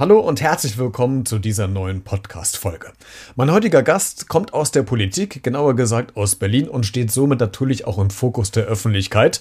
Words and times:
Hallo 0.00 0.20
und 0.20 0.40
herzlich 0.40 0.78
willkommen 0.78 1.26
zu 1.26 1.40
dieser 1.40 1.66
neuen 1.66 2.02
Podcast-Folge. 2.02 2.92
Mein 3.34 3.50
heutiger 3.50 3.82
Gast 3.82 4.28
kommt 4.28 4.54
aus 4.54 4.70
der 4.70 4.84
Politik, 4.84 5.42
genauer 5.42 5.74
gesagt 5.74 6.16
aus 6.16 6.36
Berlin 6.36 6.68
und 6.68 6.86
steht 6.86 7.10
somit 7.10 7.40
natürlich 7.40 7.84
auch 7.84 7.98
im 7.98 8.08
Fokus 8.08 8.52
der 8.52 8.66
Öffentlichkeit, 8.66 9.40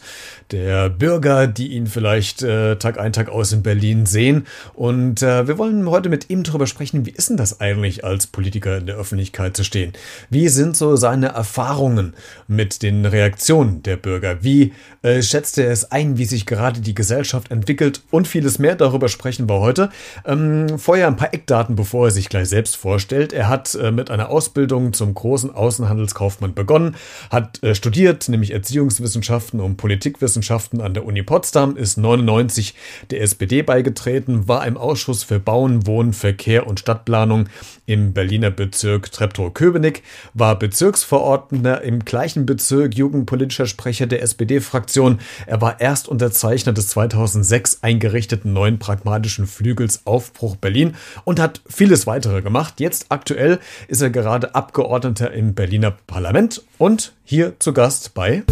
der 0.49 0.89
Bürger, 0.89 1.45
die 1.45 1.73
ihn 1.73 1.85
vielleicht 1.85 2.41
äh, 2.41 2.75
Tag 2.77 2.97
ein, 2.97 3.13
Tag 3.13 3.29
aus 3.29 3.51
in 3.51 3.61
Berlin 3.61 4.07
sehen. 4.07 4.47
Und 4.73 5.21
äh, 5.21 5.47
wir 5.47 5.59
wollen 5.59 5.87
heute 5.91 6.09
mit 6.09 6.31
ihm 6.31 6.41
darüber 6.41 6.65
sprechen, 6.65 7.05
wie 7.05 7.11
ist 7.11 7.29
denn 7.29 7.37
das 7.37 7.61
eigentlich 7.61 8.03
als 8.03 8.25
Politiker 8.25 8.79
in 8.79 8.87
der 8.87 8.95
Öffentlichkeit 8.95 9.55
zu 9.55 9.63
stehen? 9.63 9.93
Wie 10.31 10.49
sind 10.49 10.75
so 10.75 10.95
seine 10.95 11.27
Erfahrungen 11.27 12.15
mit 12.47 12.81
den 12.81 13.05
Reaktionen 13.05 13.83
der 13.83 13.97
Bürger? 13.97 14.43
Wie 14.43 14.73
äh, 15.03 15.21
schätzt 15.21 15.59
er 15.59 15.69
es 15.69 15.91
ein, 15.91 16.17
wie 16.17 16.25
sich 16.25 16.47
gerade 16.47 16.81
die 16.81 16.95
Gesellschaft 16.95 17.51
entwickelt 17.51 18.01
und 18.09 18.27
vieles 18.27 18.57
mehr? 18.57 18.73
Darüber 18.73 19.07
sprechen 19.07 19.47
wir 19.47 19.59
heute. 19.59 19.91
Ähm, 20.25 20.46
ähm, 20.47 20.79
vorher 20.79 21.07
ein 21.07 21.15
paar 21.15 21.33
Eckdaten, 21.33 21.75
bevor 21.75 22.07
er 22.07 22.11
sich 22.11 22.29
gleich 22.29 22.49
selbst 22.49 22.75
vorstellt. 22.75 23.33
Er 23.33 23.49
hat 23.49 23.75
äh, 23.75 23.91
mit 23.91 24.09
einer 24.09 24.29
Ausbildung 24.29 24.93
zum 24.93 25.13
großen 25.13 25.53
Außenhandelskaufmann 25.53 26.53
begonnen, 26.53 26.95
hat 27.29 27.61
äh, 27.63 27.75
studiert, 27.75 28.29
nämlich 28.29 28.51
Erziehungswissenschaften 28.51 29.59
und 29.59 29.77
Politikwissenschaften 29.77 30.81
an 30.81 30.93
der 30.93 31.05
Uni 31.05 31.23
Potsdam, 31.23 31.77
ist 31.77 31.97
99 31.97 32.75
der 33.11 33.21
SPD 33.21 33.61
beigetreten, 33.61 34.47
war 34.47 34.65
im 34.65 34.77
Ausschuss 34.77 35.23
für 35.23 35.39
Bauen, 35.39 35.85
Wohnen, 35.87 36.13
Verkehr 36.13 36.67
und 36.67 36.79
Stadtplanung 36.79 37.49
im 37.85 38.13
Berliner 38.13 38.51
Bezirk 38.51 39.11
Treptow-Köpenick, 39.11 40.03
war 40.33 40.59
Bezirksverordneter 40.59 41.81
im 41.81 42.05
gleichen 42.05 42.45
Bezirk, 42.45 42.95
jugendpolitischer 42.95 43.65
Sprecher 43.65 44.07
der 44.07 44.21
SPD-Fraktion. 44.21 45.19
Er 45.45 45.61
war 45.61 45.79
Erstunterzeichner 45.79 46.73
des 46.73 46.89
2006 46.89 47.79
eingerichteten 47.81 48.53
neuen 48.53 48.79
pragmatischen 48.79 49.47
Flügels 49.47 50.05
auf 50.05 50.33
Aufbruch 50.37 50.55
Berlin 50.55 50.95
und 51.25 51.39
hat 51.39 51.61
vieles 51.67 52.05
weitere 52.05 52.41
gemacht. 52.41 52.79
Jetzt 52.79 53.07
aktuell 53.09 53.59
ist 53.87 54.01
er 54.01 54.11
gerade 54.11 54.53
Abgeordneter 54.53 55.31
im 55.31 55.55
Berliner 55.55 55.91
Parlament 56.05 56.63
und 56.77 57.13
hier 57.23 57.59
zu 57.59 57.73
Gast 57.73 58.13
bei 58.13 58.43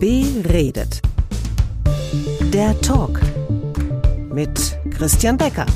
Beredet. 0.00 1.02
Der 2.52 2.80
Talk 2.80 3.20
mit 4.32 4.76
Christian 4.96 5.36
Becker. 5.36 5.66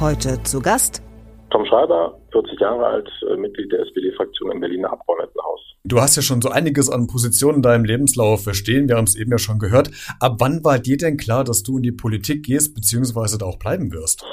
Heute 0.00 0.42
zu 0.42 0.60
Gast 0.60 1.02
Tom 1.50 1.66
Schreiber, 1.66 2.18
40 2.32 2.60
Jahre 2.60 2.86
alt, 2.86 3.10
äh, 3.28 3.36
Mitglied 3.36 3.70
der 3.72 3.80
SPD-Fraktion 3.80 4.52
im 4.52 4.60
Berliner 4.60 4.90
Abgeordnetenhaus. 4.90 5.60
Du 5.84 5.98
hast 6.00 6.14
ja 6.14 6.22
schon 6.22 6.40
so 6.40 6.48
einiges 6.48 6.88
an 6.88 7.08
Positionen 7.08 7.56
in 7.56 7.62
deinem 7.62 7.84
Lebenslauf 7.84 8.44
verstehen. 8.44 8.88
Wir 8.88 8.94
haben 8.94 9.10
es 9.10 9.16
eben 9.16 9.32
ja 9.32 9.38
schon 9.38 9.58
gehört. 9.58 9.90
Ab 10.20 10.36
wann 10.38 10.62
war 10.62 10.78
dir 10.78 10.96
denn 10.96 11.16
klar, 11.16 11.42
dass 11.42 11.64
du 11.64 11.78
in 11.78 11.82
die 11.82 11.90
Politik 11.90 12.46
gehst, 12.46 12.76
beziehungsweise 12.76 13.36
da 13.36 13.46
auch 13.46 13.58
bleiben 13.58 13.90
wirst? 13.90 14.24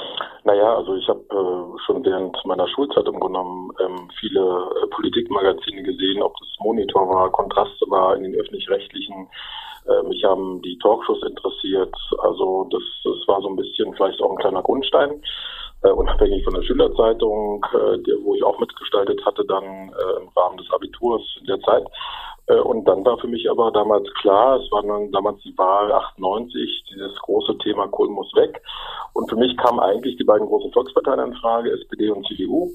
Naja, 0.44 0.76
also 0.76 0.94
ich 0.94 1.08
habe 1.08 1.18
äh, 1.18 1.78
schon 1.84 2.04
während 2.04 2.36
meiner 2.44 2.68
Schulzeit 2.68 3.04
im 3.04 3.18
Grunde 3.18 3.40
genommen 3.40 3.72
ähm, 3.82 4.08
viele 4.20 4.38
äh, 4.38 4.86
Politikmagazine 4.94 5.82
gesehen, 5.82 6.22
ob 6.22 6.38
das 6.38 6.48
Monitor 6.60 7.08
war, 7.08 7.32
Kontraste 7.32 7.84
war 7.88 8.14
in 8.14 8.22
den 8.22 8.36
öffentlich-rechtlichen. 8.36 9.26
Äh, 9.90 10.06
mich 10.06 10.22
haben 10.22 10.62
die 10.62 10.78
Talkshows 10.78 11.24
interessiert. 11.26 11.96
Also 12.22 12.68
das, 12.70 12.82
das 13.02 13.26
war 13.26 13.42
so 13.42 13.48
ein 13.48 13.56
bisschen 13.56 13.92
vielleicht 13.94 14.22
auch 14.22 14.30
ein 14.30 14.38
kleiner 14.38 14.62
Grundstein 14.62 15.20
unabhängig 15.88 16.44
von 16.44 16.54
der 16.54 16.62
Schülerzeitung, 16.62 17.64
äh, 17.72 17.98
der, 17.98 18.16
wo 18.22 18.34
ich 18.34 18.44
auch 18.44 18.58
mitgestaltet 18.58 19.24
hatte, 19.24 19.44
dann 19.46 19.64
äh, 19.64 20.20
im 20.20 20.28
Rahmen 20.36 20.58
des 20.58 20.70
Abiturs 20.70 21.22
in 21.40 21.46
der 21.46 21.60
Zeit. 21.60 21.86
Äh, 22.48 22.60
und 22.60 22.84
dann 22.84 23.04
war 23.04 23.16
für 23.18 23.28
mich 23.28 23.50
aber 23.50 23.70
damals 23.70 24.12
klar, 24.14 24.60
es 24.60 24.70
war 24.72 24.82
dann 24.82 25.10
damals 25.12 25.40
die 25.42 25.56
Wahl 25.56 25.92
98, 25.92 26.84
dieses 26.90 27.16
große 27.20 27.56
Thema 27.58 27.86
Kohl 27.88 28.08
muss 28.08 28.34
weg. 28.34 28.62
Und 29.14 29.30
für 29.30 29.36
mich 29.36 29.56
kamen 29.56 29.80
eigentlich 29.80 30.16
die 30.16 30.24
beiden 30.24 30.46
großen 30.46 30.72
Volksparteien 30.72 31.20
in 31.20 31.34
Frage, 31.34 31.72
SPD 31.72 32.10
und 32.10 32.26
CDU. 32.26 32.70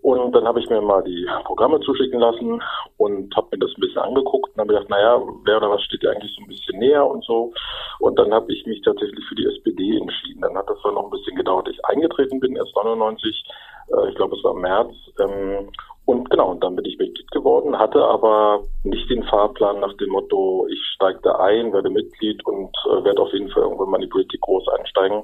Und 0.00 0.32
dann 0.32 0.46
habe 0.46 0.60
ich 0.60 0.68
mir 0.68 0.80
mal 0.80 1.02
die 1.02 1.26
Programme 1.44 1.78
zuschicken 1.80 2.18
lassen 2.18 2.62
und 2.96 3.34
habe 3.36 3.48
mir 3.52 3.58
das 3.58 3.70
ein 3.76 3.80
bisschen 3.80 4.02
angeguckt 4.02 4.52
und 4.54 4.60
habe 4.60 4.72
gedacht, 4.72 4.88
naja, 4.88 5.20
wer 5.44 5.58
oder 5.58 5.70
was 5.70 5.82
steht 5.82 6.02
dir 6.02 6.10
eigentlich 6.10 6.34
so 6.34 6.42
ein 6.42 6.48
bisschen 6.48 6.78
näher 6.78 7.06
und 7.06 7.24
so. 7.24 7.52
Und 8.00 8.18
dann 8.18 8.32
habe 8.32 8.52
ich 8.52 8.64
mich 8.66 8.80
tatsächlich 8.82 9.24
für 9.26 9.34
die 9.34 9.46
SPD 9.46 9.98
entschieden. 9.98 10.40
Dann 10.40 10.56
hat 10.56 10.68
das 10.68 10.78
dann 10.82 10.94
noch 10.94 11.04
ein 11.04 11.10
bisschen 11.10 11.36
gedauert, 11.36 11.68
ich 11.68 11.84
eingetreten 11.84 12.40
bin, 12.40 12.56
erst 12.56 12.74
99, 12.74 13.44
äh, 13.88 14.08
ich 14.08 14.14
glaube 14.16 14.36
es 14.36 14.44
war 14.44 14.54
im 14.54 14.62
März. 14.62 14.94
Ähm, 15.20 15.70
und 16.04 16.28
genau, 16.30 16.50
und 16.50 16.64
dann 16.64 16.74
bin 16.74 16.84
ich 16.84 16.98
Mitglied 16.98 17.30
geworden, 17.30 17.78
hatte 17.78 18.04
aber 18.04 18.64
nicht 18.82 19.08
den 19.08 19.22
Fahrplan 19.22 19.78
nach 19.78 19.96
dem 19.98 20.10
Motto, 20.10 20.66
ich 20.68 20.80
steige 20.94 21.20
da 21.22 21.36
ein, 21.36 21.72
werde 21.72 21.90
Mitglied 21.90 22.44
und 22.44 22.76
äh, 22.90 23.04
werde 23.04 23.22
auf 23.22 23.32
jeden 23.32 23.50
Fall 23.50 23.62
irgendwann 23.62 23.90
mal 23.90 23.96
in 23.98 24.02
die 24.02 24.08
Politik 24.08 24.40
groß 24.40 24.66
einsteigen 24.68 25.22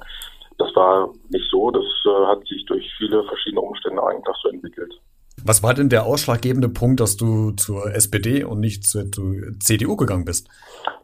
das 0.59 0.75
war 0.75 1.13
nicht 1.31 1.49
so. 1.51 1.71
Das 1.71 1.85
äh, 2.05 2.27
hat 2.27 2.47
sich 2.47 2.65
durch 2.67 2.89
viele 2.99 3.25
verschiedene 3.25 3.61
Umstände 3.61 4.03
eigentlich 4.03 4.37
so 4.43 4.49
entwickelt. 4.49 4.95
Was 5.45 5.63
war 5.63 5.73
denn 5.73 5.89
der 5.89 6.05
ausschlaggebende 6.05 6.69
Punkt, 6.69 6.99
dass 7.01 7.17
du 7.17 7.53
zur 7.53 7.95
SPD 7.95 8.43
und 8.43 8.59
nicht 8.59 8.85
zur, 8.85 9.11
zur 9.13 9.25
CDU 9.61 9.95
gegangen 9.97 10.25
bist? 10.25 10.49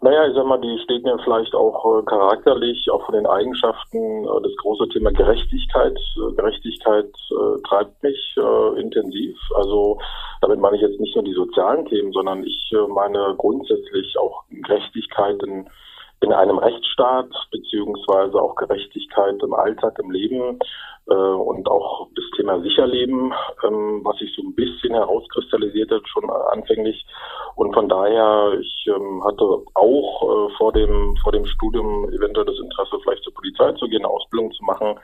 Naja, 0.00 0.26
ich 0.26 0.34
sag 0.34 0.46
mal, 0.46 0.60
die 0.60 0.78
steht 0.82 1.04
mir 1.04 1.16
vielleicht 1.22 1.54
auch 1.54 2.00
äh, 2.00 2.04
charakterlich, 2.04 2.90
auch 2.90 3.04
von 3.06 3.14
den 3.14 3.26
Eigenschaften, 3.26 4.24
äh, 4.24 4.42
das 4.42 4.56
große 4.56 4.88
Thema 4.88 5.12
Gerechtigkeit. 5.12 5.96
Äh, 6.16 6.34
Gerechtigkeit 6.34 7.10
äh, 7.30 7.62
treibt 7.68 8.02
mich 8.02 8.34
äh, 8.36 8.80
intensiv. 8.80 9.38
Also 9.54 9.98
damit 10.40 10.58
meine 10.58 10.76
ich 10.76 10.82
jetzt 10.82 11.00
nicht 11.00 11.14
nur 11.14 11.24
die 11.24 11.32
sozialen 11.32 11.86
Themen, 11.86 12.12
sondern 12.12 12.44
ich 12.44 12.72
äh, 12.72 12.88
meine 12.88 13.34
grundsätzlich 13.38 14.18
auch 14.18 14.42
Gerechtigkeit 14.50 15.40
in 15.44 15.68
in 16.24 16.32
einem 16.32 16.58
Rechtsstaat 16.58 17.28
beziehungsweise 17.50 18.40
auch 18.40 18.56
Gerechtigkeit 18.56 19.42
im 19.42 19.52
Alltag, 19.52 19.98
im 20.02 20.10
Leben 20.10 20.58
äh, 21.06 21.14
und 21.14 21.68
auch 21.68 22.08
das 22.14 22.24
Thema 22.36 22.60
Sicherleben, 22.62 23.32
ähm, 23.62 24.00
was 24.04 24.16
sich 24.18 24.34
so 24.34 24.42
ein 24.42 24.54
bisschen 24.54 24.94
herauskristallisiert 24.94 25.90
hat 25.90 26.08
schon 26.08 26.28
anfänglich. 26.30 27.04
Und 27.56 27.74
von 27.74 27.88
daher, 27.88 28.58
ich 28.58 28.86
ähm, 28.88 29.22
hatte 29.24 29.44
auch 29.74 30.22
äh, 30.22 30.56
vor 30.56 30.72
dem 30.72 31.14
vor 31.22 31.32
dem 31.32 31.44
Studium 31.44 32.08
eventuell 32.08 32.46
das 32.46 32.58
Interesse, 32.58 32.98
vielleicht 33.02 33.24
zur 33.24 33.34
Polizei 33.34 33.72
zu 33.72 33.86
gehen, 33.86 34.04
eine 34.04 34.08
Ausbildung 34.08 34.50
zu 34.52 34.64
machen. 34.64 34.98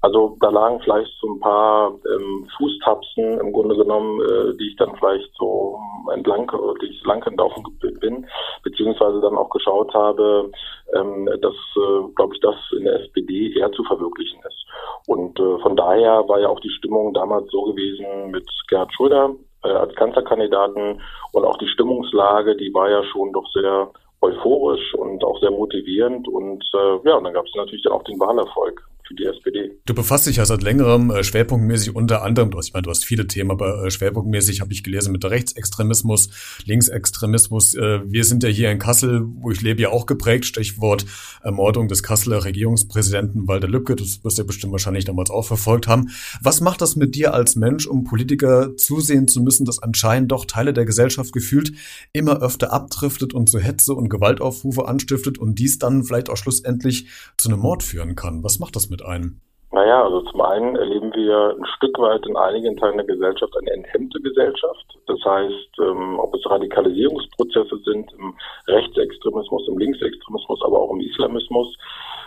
Also 0.00 0.36
da 0.40 0.50
lagen 0.50 0.80
vielleicht 0.80 1.10
so 1.20 1.28
ein 1.28 1.40
paar 1.40 1.90
ähm, 1.90 2.48
Fußtapsen 2.56 3.40
im 3.40 3.52
Grunde 3.52 3.76
genommen, 3.76 4.20
äh, 4.20 4.56
die 4.56 4.68
ich 4.68 4.76
dann 4.76 4.94
vielleicht 4.96 5.28
so 5.36 5.78
entlang, 6.14 6.50
die 6.80 6.86
ich 6.86 7.04
lang 7.04 7.24
entlaufen 7.26 7.64
bin, 8.00 8.26
beziehungsweise 8.62 9.20
dann 9.20 9.36
auch 9.36 9.50
geschaut 9.50 9.92
habe, 9.94 10.50
ähm, 10.94 11.26
dass, 11.40 11.54
äh, 11.54 12.12
glaube 12.14 12.34
ich, 12.34 12.40
das 12.40 12.54
in 12.76 12.84
der 12.84 13.00
SPD 13.00 13.52
eher 13.58 13.72
zu 13.72 13.82
verwirklichen 13.84 14.40
ist. 14.46 14.66
Und 15.08 15.38
äh, 15.40 15.58
von 15.58 15.74
daher 15.74 16.28
war 16.28 16.38
ja 16.40 16.48
auch 16.48 16.60
die 16.60 16.70
Stimmung 16.70 17.12
damals 17.12 17.50
so 17.50 17.64
gewesen 17.64 18.30
mit 18.30 18.48
Gerhard 18.68 18.92
Schröder 18.94 19.34
äh, 19.64 19.68
als 19.68 19.94
Kanzlerkandidaten. 19.96 21.02
Und 21.32 21.44
auch 21.44 21.58
die 21.58 21.68
Stimmungslage, 21.68 22.56
die 22.56 22.72
war 22.72 22.88
ja 22.88 23.02
schon 23.04 23.32
doch 23.32 23.46
sehr 23.52 23.90
euphorisch 24.20 24.94
und 24.94 25.24
auch 25.24 25.40
sehr 25.40 25.50
motivierend. 25.50 26.28
Und 26.28 26.64
äh, 26.74 27.08
ja, 27.08 27.16
und 27.16 27.24
dann 27.24 27.34
gab 27.34 27.46
es 27.46 27.54
natürlich 27.56 27.82
dann 27.82 27.94
auch 27.94 28.04
den 28.04 28.20
Wahlerfolg 28.20 28.80
für 29.08 29.14
die 29.14 29.24
SPD. 29.24 29.70
Du 29.86 29.94
befasst 29.94 30.26
dich 30.26 30.36
ja 30.36 30.44
seit 30.44 30.62
längerem 30.62 31.10
äh, 31.10 31.24
schwerpunktmäßig 31.24 31.96
unter 31.96 32.22
anderem, 32.22 32.50
du 32.50 32.58
hast, 32.58 32.68
ich 32.68 32.72
meine, 32.74 32.82
du 32.82 32.90
hast 32.90 33.06
viele 33.06 33.26
Themen, 33.26 33.50
aber 33.50 33.86
äh, 33.86 33.90
schwerpunktmäßig 33.90 34.60
habe 34.60 34.72
ich 34.72 34.82
gelesen 34.82 35.12
mit 35.12 35.24
Rechtsextremismus, 35.24 36.28
Linksextremismus. 36.66 37.74
Äh, 37.74 38.00
wir 38.04 38.24
sind 38.24 38.42
ja 38.42 38.50
hier 38.50 38.70
in 38.70 38.78
Kassel, 38.78 39.24
wo 39.24 39.50
ich 39.50 39.62
lebe, 39.62 39.80
ja 39.80 39.88
auch 39.88 40.04
geprägt. 40.04 40.44
Stichwort 40.44 41.06
Ermordung 41.42 41.88
des 41.88 42.02
Kasseler 42.02 42.44
Regierungspräsidenten 42.44 43.48
Walter 43.48 43.66
Lübcke. 43.66 43.96
Das 43.96 44.22
wirst 44.22 44.36
du 44.36 44.42
ja 44.42 44.46
bestimmt 44.46 44.72
wahrscheinlich 44.72 45.06
damals 45.06 45.30
auch 45.30 45.46
verfolgt 45.46 45.88
haben. 45.88 46.10
Was 46.42 46.60
macht 46.60 46.82
das 46.82 46.94
mit 46.94 47.14
dir 47.14 47.32
als 47.32 47.56
Mensch, 47.56 47.86
um 47.86 48.04
Politiker 48.04 48.76
zusehen 48.76 49.26
zu 49.26 49.40
müssen, 49.40 49.64
dass 49.64 49.82
anscheinend 49.82 50.30
doch 50.32 50.44
Teile 50.44 50.74
der 50.74 50.84
Gesellschaft 50.84 51.32
gefühlt 51.32 51.72
immer 52.12 52.42
öfter 52.42 52.72
abdriftet 52.74 53.32
und 53.32 53.48
zu 53.48 53.58
Hetze 53.58 53.94
und 53.94 54.10
Gewaltaufrufe 54.10 54.86
anstiftet 54.86 55.38
und 55.38 55.58
dies 55.58 55.78
dann 55.78 56.04
vielleicht 56.04 56.28
auch 56.28 56.36
schlussendlich 56.36 57.06
zu 57.38 57.48
einem 57.48 57.60
Mord 57.60 57.82
führen 57.82 58.14
kann? 58.14 58.44
Was 58.44 58.58
macht 58.58 58.76
das 58.76 58.90
mit 58.90 58.97
mit 58.98 59.06
einem? 59.06 59.40
Naja, 59.70 60.02
also 60.02 60.22
zum 60.22 60.40
einen 60.40 60.76
erleben 60.76 61.12
wir 61.12 61.54
ein 61.58 61.66
Stück 61.76 61.98
weit 61.98 62.24
in 62.26 62.38
einigen 62.38 62.76
Teilen 62.78 62.96
der 62.96 63.06
Gesellschaft 63.06 63.54
eine 63.58 63.70
enthemmte 63.70 64.18
Gesellschaft. 64.20 64.98
Das 65.06 65.22
heißt, 65.22 65.78
ähm, 65.82 66.18
ob 66.18 66.34
es 66.34 66.50
Radikalisierungsprozesse 66.50 67.76
sind 67.84 68.10
im 68.14 68.34
Rechtsextremismus, 68.66 69.68
im 69.68 69.78
Linksextremismus, 69.78 70.62
aber 70.64 70.80
auch 70.80 70.90
im 70.92 71.00
Islamismus, 71.00 71.76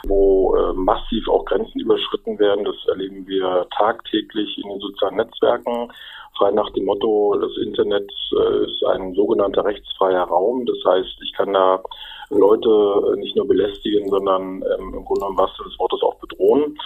wo 0.06 0.56
äh, 0.56 0.74
massiv 0.74 1.28
auch 1.30 1.44
Grenzen 1.46 1.80
überschritten 1.80 2.38
werden. 2.38 2.64
Das 2.64 2.76
erleben 2.88 3.26
wir 3.26 3.66
tagtäglich 3.76 4.60
in 4.64 4.70
den 4.70 4.80
sozialen 4.80 5.16
Netzwerken. 5.16 5.92
Frei 6.38 6.52
nach 6.52 6.70
dem 6.72 6.86
Motto, 6.86 7.36
das 7.42 7.58
Internet 7.58 8.12
äh, 8.38 8.66
ist 8.66 8.84
ein 8.86 9.16
sogenannter 9.16 9.66
rechtsfreier 9.66 10.24
Raum. 10.24 10.68
Das 10.68 10.78
heißt, 10.86 11.18
ich 11.24 11.34
kann 11.34 11.54
da 11.54 11.82
Leute 12.30 13.18
nicht 13.18 13.36
nur 13.36 13.48
belästigen, 13.48 14.10
sondern 14.10 14.64
ähm, 14.78 14.94
im 14.94 15.06
Grunde 15.06 15.22
genommen 15.22 15.38
was 15.40 15.52
des 15.58 15.78
Wortes 15.80 16.02
auch 16.04 16.16
bedrohen. 16.16 16.78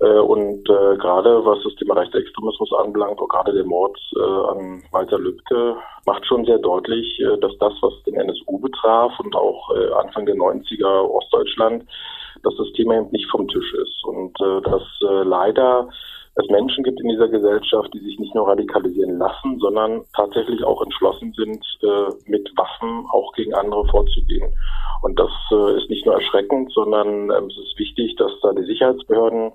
Äh, 0.00 0.18
und 0.18 0.68
äh, 0.68 0.96
gerade 0.96 1.44
was 1.44 1.62
das 1.62 1.74
Thema 1.76 1.94
Rechtsextremismus 1.94 2.72
anbelangt, 2.72 3.20
auch 3.20 3.28
gerade 3.28 3.52
der 3.52 3.64
Mord 3.64 3.98
äh, 4.16 4.20
an 4.20 4.82
Walter 4.92 5.18
Lübcke, 5.18 5.76
macht 6.06 6.24
schon 6.26 6.44
sehr 6.46 6.58
deutlich, 6.58 7.20
äh, 7.20 7.38
dass 7.38 7.56
das, 7.58 7.74
was 7.82 8.02
den 8.04 8.14
NSU 8.14 8.58
betraf 8.58 9.12
und 9.20 9.34
auch 9.36 9.70
äh, 9.76 9.92
Anfang 9.92 10.26
der 10.26 10.36
90er 10.36 11.08
Ostdeutschland, 11.10 11.84
dass 12.42 12.54
das 12.56 12.72
Thema 12.72 12.96
eben 12.96 13.10
nicht 13.10 13.30
vom 13.30 13.46
Tisch 13.48 13.74
ist. 13.74 14.04
Und 14.04 14.40
äh, 14.40 14.62
dass 14.62 14.82
äh, 15.02 15.22
leider 15.24 15.88
es 16.36 16.48
Menschen 16.48 16.84
gibt 16.84 17.00
in 17.00 17.08
dieser 17.08 17.28
Gesellschaft, 17.28 17.92
die 17.92 17.98
sich 17.98 18.18
nicht 18.18 18.34
nur 18.34 18.48
radikalisieren 18.48 19.18
lassen, 19.18 19.58
sondern 19.58 20.02
tatsächlich 20.14 20.62
auch 20.64 20.80
entschlossen 20.82 21.34
sind, 21.36 21.64
äh, 21.82 22.30
mit 22.30 22.50
Waffen 22.56 23.04
auch 23.12 23.32
gegen 23.32 23.52
andere 23.54 23.86
vorzugehen. 23.88 24.50
Und 25.02 25.18
das 25.18 25.30
äh, 25.50 25.76
ist 25.76 25.90
nicht 25.90 26.06
nur 26.06 26.14
erschreckend, 26.14 26.72
sondern 26.72 27.30
ähm, 27.30 27.46
es 27.50 27.58
ist 27.58 27.78
wichtig, 27.78 28.16
dass 28.16 28.32
da 28.42 28.52
die 28.52 28.64
Sicherheitsbehörden 28.64 29.52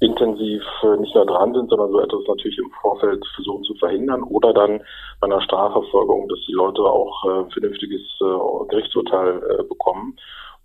intensiv 0.00 0.62
äh, 0.82 0.96
nicht 0.98 1.14
nur 1.14 1.26
dran 1.26 1.54
sind, 1.54 1.68
sondern 1.70 1.90
so 1.90 2.00
etwas 2.00 2.22
natürlich 2.26 2.58
im 2.58 2.70
Vorfeld 2.80 3.24
versuchen 3.34 3.64
zu 3.64 3.74
verhindern 3.74 4.22
oder 4.22 4.52
dann 4.52 4.80
bei 5.20 5.26
einer 5.26 5.40
Strafverfolgung, 5.42 6.28
dass 6.28 6.40
die 6.46 6.52
Leute 6.52 6.82
auch 6.82 7.24
äh, 7.24 7.50
vernünftiges 7.52 8.02
äh, 8.20 8.68
Gerichtsurteil 8.68 9.64
bekommen. 9.68 10.16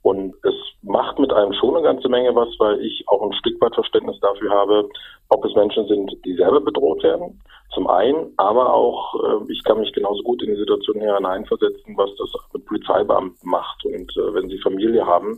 Und 0.02 0.34
es 0.44 0.54
macht 0.82 1.20
mit 1.20 1.34
einem 1.34 1.52
schon 1.54 1.76
eine 1.76 1.84
ganze 1.84 2.08
Menge 2.08 2.34
was, 2.34 2.48
weil 2.58 2.80
ich 2.82 3.04
auch 3.08 3.22
ein 3.22 3.34
Stück 3.34 3.60
weit 3.62 3.76
Verständnis 3.76 4.18
dafür 4.22 4.50
habe, 4.50 4.90
ob 5.28 5.44
es 5.44 5.54
Menschen 5.56 5.88
sind, 5.88 6.16
die 6.24 6.36
selber 6.36 6.62
bedroht 6.62 7.04
werden, 7.04 7.42
zum 7.74 7.88
einen, 7.88 8.32
aber 8.38 8.74
auch, 8.74 9.44
ich 9.50 9.62
kann 9.66 9.82
mich 9.82 9.92
genauso 9.92 10.24
gut 10.24 10.42
in 10.42 10.52
die 10.52 10.60
Situation 10.60 11.02
hineinversetzen, 11.02 11.98
was 11.98 12.10
das 12.16 12.32
mit 12.54 12.66
Polizeibeamten 12.66 13.50
macht. 13.50 13.84
Und 13.86 14.16
wenn 14.16 14.48
sie 14.48 14.58
Familie 14.60 15.06
haben, 15.06 15.38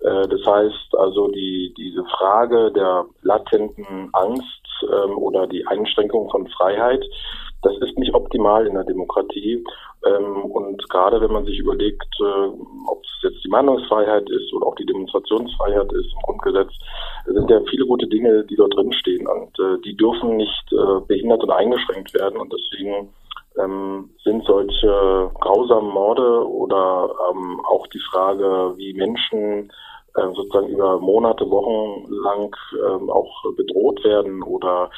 das 0.00 0.46
heißt 0.46 0.94
also 0.96 1.28
die, 1.28 1.74
diese 1.76 2.04
Frage 2.04 2.70
der 2.72 3.04
latenten 3.22 4.10
Angst 4.12 4.68
ähm, 4.82 5.18
oder 5.18 5.46
die 5.46 5.66
Einschränkung 5.66 6.30
von 6.30 6.46
Freiheit, 6.48 7.04
das 7.62 7.76
ist 7.78 7.98
nicht 7.98 8.14
optimal 8.14 8.66
in 8.66 8.74
der 8.74 8.84
Demokratie. 8.84 9.64
Ähm, 10.06 10.44
und 10.44 10.88
gerade 10.88 11.20
wenn 11.20 11.32
man 11.32 11.44
sich 11.44 11.58
überlegt, 11.58 12.06
äh, 12.20 12.48
ob 12.86 13.02
es 13.02 13.30
jetzt 13.30 13.44
die 13.44 13.48
Meinungsfreiheit 13.48 14.28
ist 14.30 14.52
oder 14.54 14.66
auch 14.66 14.76
die 14.76 14.86
Demonstrationsfreiheit 14.86 15.92
ist 15.92 16.12
im 16.12 16.20
Grundgesetz, 16.22 16.72
sind 17.26 17.50
ja 17.50 17.60
viele 17.68 17.86
gute 17.86 18.06
Dinge, 18.06 18.44
die 18.44 18.56
dort 18.56 18.74
drin 18.76 18.92
stehen 18.92 19.26
und 19.26 19.58
äh, 19.58 19.80
die 19.84 19.96
dürfen 19.96 20.36
nicht 20.36 20.72
äh, 20.72 21.00
behindert 21.06 21.42
und 21.42 21.50
eingeschränkt 21.50 22.14
werden 22.14 22.38
und 22.38 22.52
deswegen 22.52 23.12
ähm, 23.58 24.10
sind 24.24 24.44
solche 24.44 25.30
grausamen 25.40 25.90
Morde 25.90 26.48
oder 26.48 27.10
ähm, 27.30 27.60
auch 27.64 27.86
die 27.88 28.00
Frage, 28.10 28.74
wie 28.76 28.94
Menschen 28.94 29.72
äh, 30.14 30.34
sozusagen 30.34 30.68
über 30.68 30.98
Monate, 30.98 31.48
Wochen 31.50 32.10
lang 32.10 32.54
ähm, 32.72 33.10
auch 33.10 33.44
bedroht 33.56 34.02
werden 34.04 34.42
oder 34.42 34.90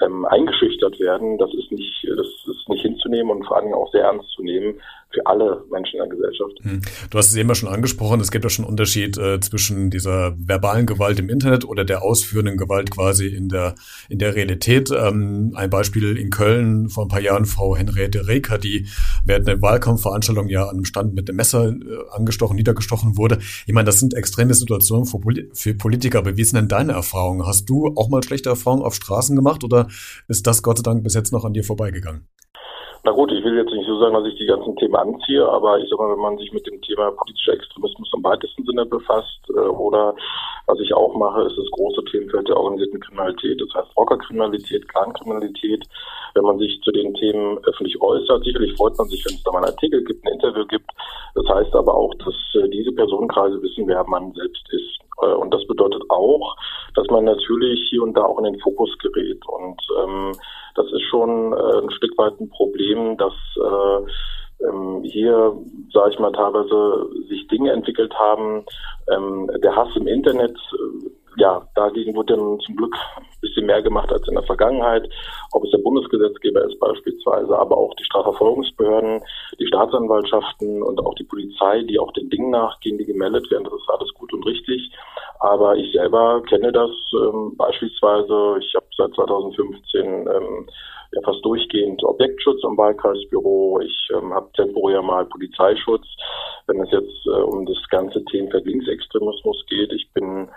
ähm, 0.00 0.24
eingeschüchtert 0.26 0.98
werden, 0.98 1.38
das 1.38 1.52
ist 1.54 1.70
nicht, 1.72 2.06
das 2.16 2.26
ist 2.26 2.68
nicht 2.68 2.82
hinzunehmen 2.82 3.30
und 3.30 3.46
vor 3.46 3.60
Dingen 3.60 3.74
auch 3.74 3.90
sehr 3.92 4.04
ernst 4.04 4.30
zu 4.30 4.42
nehmen 4.42 4.80
für 5.16 5.26
alle 5.26 5.64
Menschen 5.70 6.00
in 6.00 6.08
der 6.08 6.16
Gesellschaft. 6.16 6.52
Hm. 6.62 6.82
Du 7.10 7.18
hast 7.18 7.30
es 7.30 7.36
eben 7.36 7.54
schon 7.54 7.68
angesprochen, 7.68 8.20
es 8.20 8.30
gibt 8.30 8.44
ja 8.44 8.50
schon 8.50 8.64
einen 8.64 8.70
Unterschied 8.70 9.16
äh, 9.16 9.40
zwischen 9.40 9.90
dieser 9.90 10.34
verbalen 10.38 10.86
Gewalt 10.86 11.18
im 11.18 11.30
Internet 11.30 11.64
oder 11.64 11.84
der 11.84 12.02
ausführenden 12.02 12.56
Gewalt 12.56 12.90
quasi 12.90 13.28
in 13.28 13.48
der, 13.48 13.74
in 14.08 14.18
der 14.18 14.34
Realität. 14.34 14.90
Ähm, 14.90 15.52
ein 15.54 15.70
Beispiel 15.70 16.16
in 16.16 16.30
Köln 16.30 16.90
vor 16.90 17.06
ein 17.06 17.08
paar 17.08 17.20
Jahren, 17.20 17.46
Frau 17.46 17.76
Henriette 17.76 18.28
Reker, 18.28 18.58
die 18.58 18.88
während 19.24 19.48
einer 19.48 19.62
Wahlkampfveranstaltung 19.62 20.48
ja 20.48 20.64
an 20.64 20.76
einem 20.76 20.84
Stand 20.84 21.14
mit 21.14 21.28
dem 21.28 21.36
Messer 21.36 21.68
äh, 21.68 21.74
angestochen, 22.10 22.56
niedergestochen 22.56 23.16
wurde. 23.16 23.38
Ich 23.66 23.72
meine, 23.72 23.86
das 23.86 23.98
sind 24.00 24.14
extreme 24.14 24.52
Situationen 24.52 25.06
für, 25.06 25.18
Poli 25.18 25.50
für 25.54 25.74
Politiker. 25.74 26.18
Aber 26.18 26.36
wie 26.36 26.44
sind 26.44 26.56
denn 26.56 26.68
deine 26.68 26.92
Erfahrungen? 26.92 27.46
Hast 27.46 27.70
du 27.70 27.92
auch 27.96 28.10
mal 28.10 28.22
schlechte 28.22 28.50
Erfahrungen 28.50 28.82
auf 28.82 28.94
Straßen 28.94 29.34
gemacht 29.34 29.64
oder 29.64 29.88
ist 30.28 30.46
das 30.46 30.62
Gott 30.62 30.78
sei 30.78 30.82
Dank 30.82 31.02
bis 31.02 31.14
jetzt 31.14 31.32
noch 31.32 31.44
an 31.44 31.54
dir 31.54 31.64
vorbeigegangen? 31.64 32.26
Na 33.06 33.12
gut, 33.12 33.30
ich 33.30 33.44
will 33.44 33.56
jetzt 33.56 33.70
nicht 33.70 33.86
so 33.86 34.00
sagen, 34.00 34.14
dass 34.14 34.26
ich 34.26 34.34
die 34.34 34.46
ganzen 34.46 34.74
Themen 34.74 34.96
anziehe, 34.96 35.46
aber 35.48 35.78
ich 35.78 35.88
sag 35.88 36.00
mal, 36.00 36.10
wenn 36.10 36.18
man 36.18 36.38
sich 36.38 36.52
mit 36.52 36.66
dem 36.66 36.82
Thema 36.82 37.12
politischer 37.12 37.52
Extremismus 37.52 38.10
im 38.12 38.24
weitesten 38.24 38.64
Sinne 38.64 38.84
befasst 38.84 39.38
äh, 39.48 39.60
oder 39.60 40.12
was 40.66 40.80
ich 40.80 40.92
auch 40.92 41.14
mache, 41.14 41.42
ist 41.42 41.56
das 41.56 41.70
große 41.70 42.02
Themenfeld 42.10 42.48
der 42.48 42.56
organisierten 42.56 42.98
Kriminalität, 42.98 43.60
das 43.60 43.72
heißt 43.76 43.96
Rockerkriminalität, 43.96 44.88
Clankriminalität. 44.88 45.86
Wenn 46.34 46.42
man 46.42 46.58
sich 46.58 46.80
zu 46.82 46.90
den 46.90 47.14
Themen 47.14 47.58
öffentlich 47.58 48.02
äußert, 48.02 48.42
sicherlich 48.42 48.74
freut 48.76 48.98
man 48.98 49.06
sich, 49.06 49.24
wenn 49.24 49.36
es 49.36 49.42
da 49.44 49.52
mal 49.52 49.58
einen 49.58 49.72
Artikel 49.72 50.02
gibt, 50.02 50.26
ein 50.26 50.32
Interview 50.32 50.66
gibt. 50.66 50.90
Das 51.36 51.46
heißt 51.46 51.76
aber 51.76 51.94
auch, 51.94 52.12
dass 52.16 52.34
äh, 52.60 52.68
diese 52.70 52.90
Personenkreise 52.90 53.62
wissen, 53.62 53.86
wer 53.86 54.02
man 54.08 54.32
selbst 54.32 54.66
ist. 54.72 55.05
Äh, 55.22 55.34
und 55.34 55.52
das 55.52 55.66
bedeutet 55.66 56.02
auch, 56.08 56.56
dass 56.94 57.06
man 57.08 57.24
natürlich 57.24 57.88
hier 57.90 58.02
und 58.02 58.14
da 58.16 58.24
auch 58.24 58.38
in 58.38 58.44
den 58.44 58.60
Fokus 58.60 58.90
gerät. 58.98 59.42
Und 59.46 59.80
ähm, 60.02 60.32
das 60.74 60.86
ist 60.92 61.02
schon 61.10 61.52
äh, 61.52 61.78
ein 61.82 61.90
Stück 61.90 62.16
weit 62.18 62.38
ein 62.40 62.48
Problem, 62.50 63.16
dass 63.16 63.34
äh, 63.56 64.66
ähm, 64.66 65.02
hier, 65.04 65.56
sage 65.92 66.12
ich 66.12 66.18
mal, 66.18 66.32
teilweise 66.32 67.08
sich 67.28 67.46
Dinge 67.48 67.72
entwickelt 67.72 68.14
haben. 68.14 68.64
Ähm, 69.14 69.50
der 69.62 69.76
Hass 69.76 69.88
im 69.96 70.06
Internet, 70.06 70.56
äh, 70.72 71.10
ja, 71.36 71.66
dagegen 71.74 72.14
wurde 72.14 72.34
dann 72.36 72.60
zum 72.60 72.76
Glück 72.76 72.94
ein 73.16 73.40
bisschen 73.40 73.66
mehr 73.66 73.82
gemacht 73.82 74.10
als 74.10 74.26
in 74.28 74.34
der 74.34 74.42
Vergangenheit. 74.44 75.08
Ob 75.52 75.64
es 75.64 75.70
der 75.70 75.78
Bundesgesetzgeber 75.78 76.64
ist 76.64 76.78
beispielsweise, 76.80 77.56
aber 77.58 77.76
auch 77.76 77.94
die 77.94 78.04
Strafverfolgungsbehörden, 78.04 79.22
die 79.58 79.66
Staatsanwaltschaften 79.66 80.82
und 80.82 80.98
auch 81.00 81.14
die 81.14 81.24
Polizei, 81.24 81.82
die 81.82 81.98
auch 81.98 82.12
den 82.12 82.30
Dingen 82.30 82.50
nachgehen, 82.50 82.98
die 82.98 83.04
gemeldet 83.04 83.50
werden. 83.50 83.64
Das 83.64 83.74
ist 83.74 83.90
alles 83.90 84.12
gut 84.14 84.32
und 84.32 84.46
richtig. 84.46 84.90
Aber 85.40 85.76
ich 85.76 85.92
selber 85.92 86.42
kenne 86.48 86.72
das 86.72 86.90
ähm, 87.12 87.54
beispielsweise. 87.56 88.56
Ich 88.60 88.74
habe 88.74 88.86
seit 88.96 89.14
2015 89.14 90.04
ähm, 90.04 90.66
ja 91.12 91.20
fast 91.22 91.44
durchgehend 91.44 92.02
Objektschutz 92.04 92.64
am 92.64 92.76
Wahlkreisbüro. 92.78 93.80
Ich 93.80 94.08
ähm, 94.14 94.32
habe 94.32 94.50
temporär 94.52 95.02
mal 95.02 95.26
Polizeischutz, 95.26 96.06
wenn 96.66 96.80
es 96.80 96.90
jetzt 96.90 97.26
äh, 97.26 97.42
um 97.42 97.66
das 97.66 97.78
ganze 97.90 98.24
Themenfeld 98.24 98.64
Linksextremismus 98.64 99.64
geht. 99.68 99.92
Ich 99.92 100.10
bin 100.12 100.48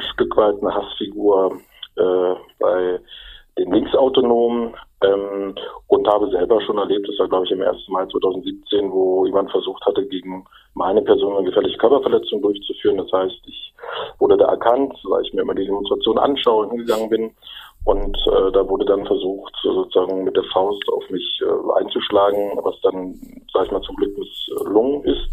Stück 0.00 0.36
weit 0.36 0.56
eine 0.60 0.74
Hassfigur 0.74 1.58
äh, 1.96 2.34
bei 2.58 3.00
den 3.58 3.72
Linksautonomen 3.72 4.74
ähm, 5.02 5.54
und 5.88 6.08
habe 6.08 6.30
selber 6.30 6.60
schon 6.62 6.78
erlebt, 6.78 7.08
das 7.08 7.18
war 7.18 7.28
glaube 7.28 7.46
ich 7.46 7.52
im 7.52 7.62
1. 7.62 7.88
Mai 7.88 8.06
2017, 8.06 8.92
wo 8.92 9.24
jemand 9.26 9.50
versucht 9.50 9.84
hatte, 9.86 10.06
gegen 10.06 10.44
meine 10.74 11.02
Person 11.02 11.36
eine 11.36 11.46
gefährliche 11.46 11.78
Körperverletzung 11.78 12.42
durchzuführen. 12.42 12.98
Das 12.98 13.10
heißt, 13.12 13.40
ich 13.46 13.72
wurde 14.18 14.36
da 14.36 14.46
erkannt, 14.46 14.94
weil 15.04 15.22
ich 15.22 15.32
mir 15.32 15.42
immer 15.42 15.54
die 15.54 15.64
Demonstration 15.64 16.18
anschaue 16.18 16.66
und 16.66 16.70
hingegangen 16.70 17.08
bin. 17.08 17.34
Und 17.84 18.16
äh, 18.26 18.52
da 18.52 18.68
wurde 18.68 18.84
dann 18.84 19.06
versucht, 19.06 19.54
sozusagen 19.62 20.24
mit 20.24 20.36
der 20.36 20.42
Faust 20.52 20.82
auf 20.92 21.08
mich 21.08 21.40
äh, 21.40 21.80
einzuschlagen, 21.80 22.58
was 22.62 22.74
dann, 22.82 23.14
sag 23.54 23.66
ich 23.66 23.70
mal, 23.70 23.80
zum 23.82 23.96
Glück 23.96 24.18
misslungen 24.18 25.04
ist. 25.04 25.30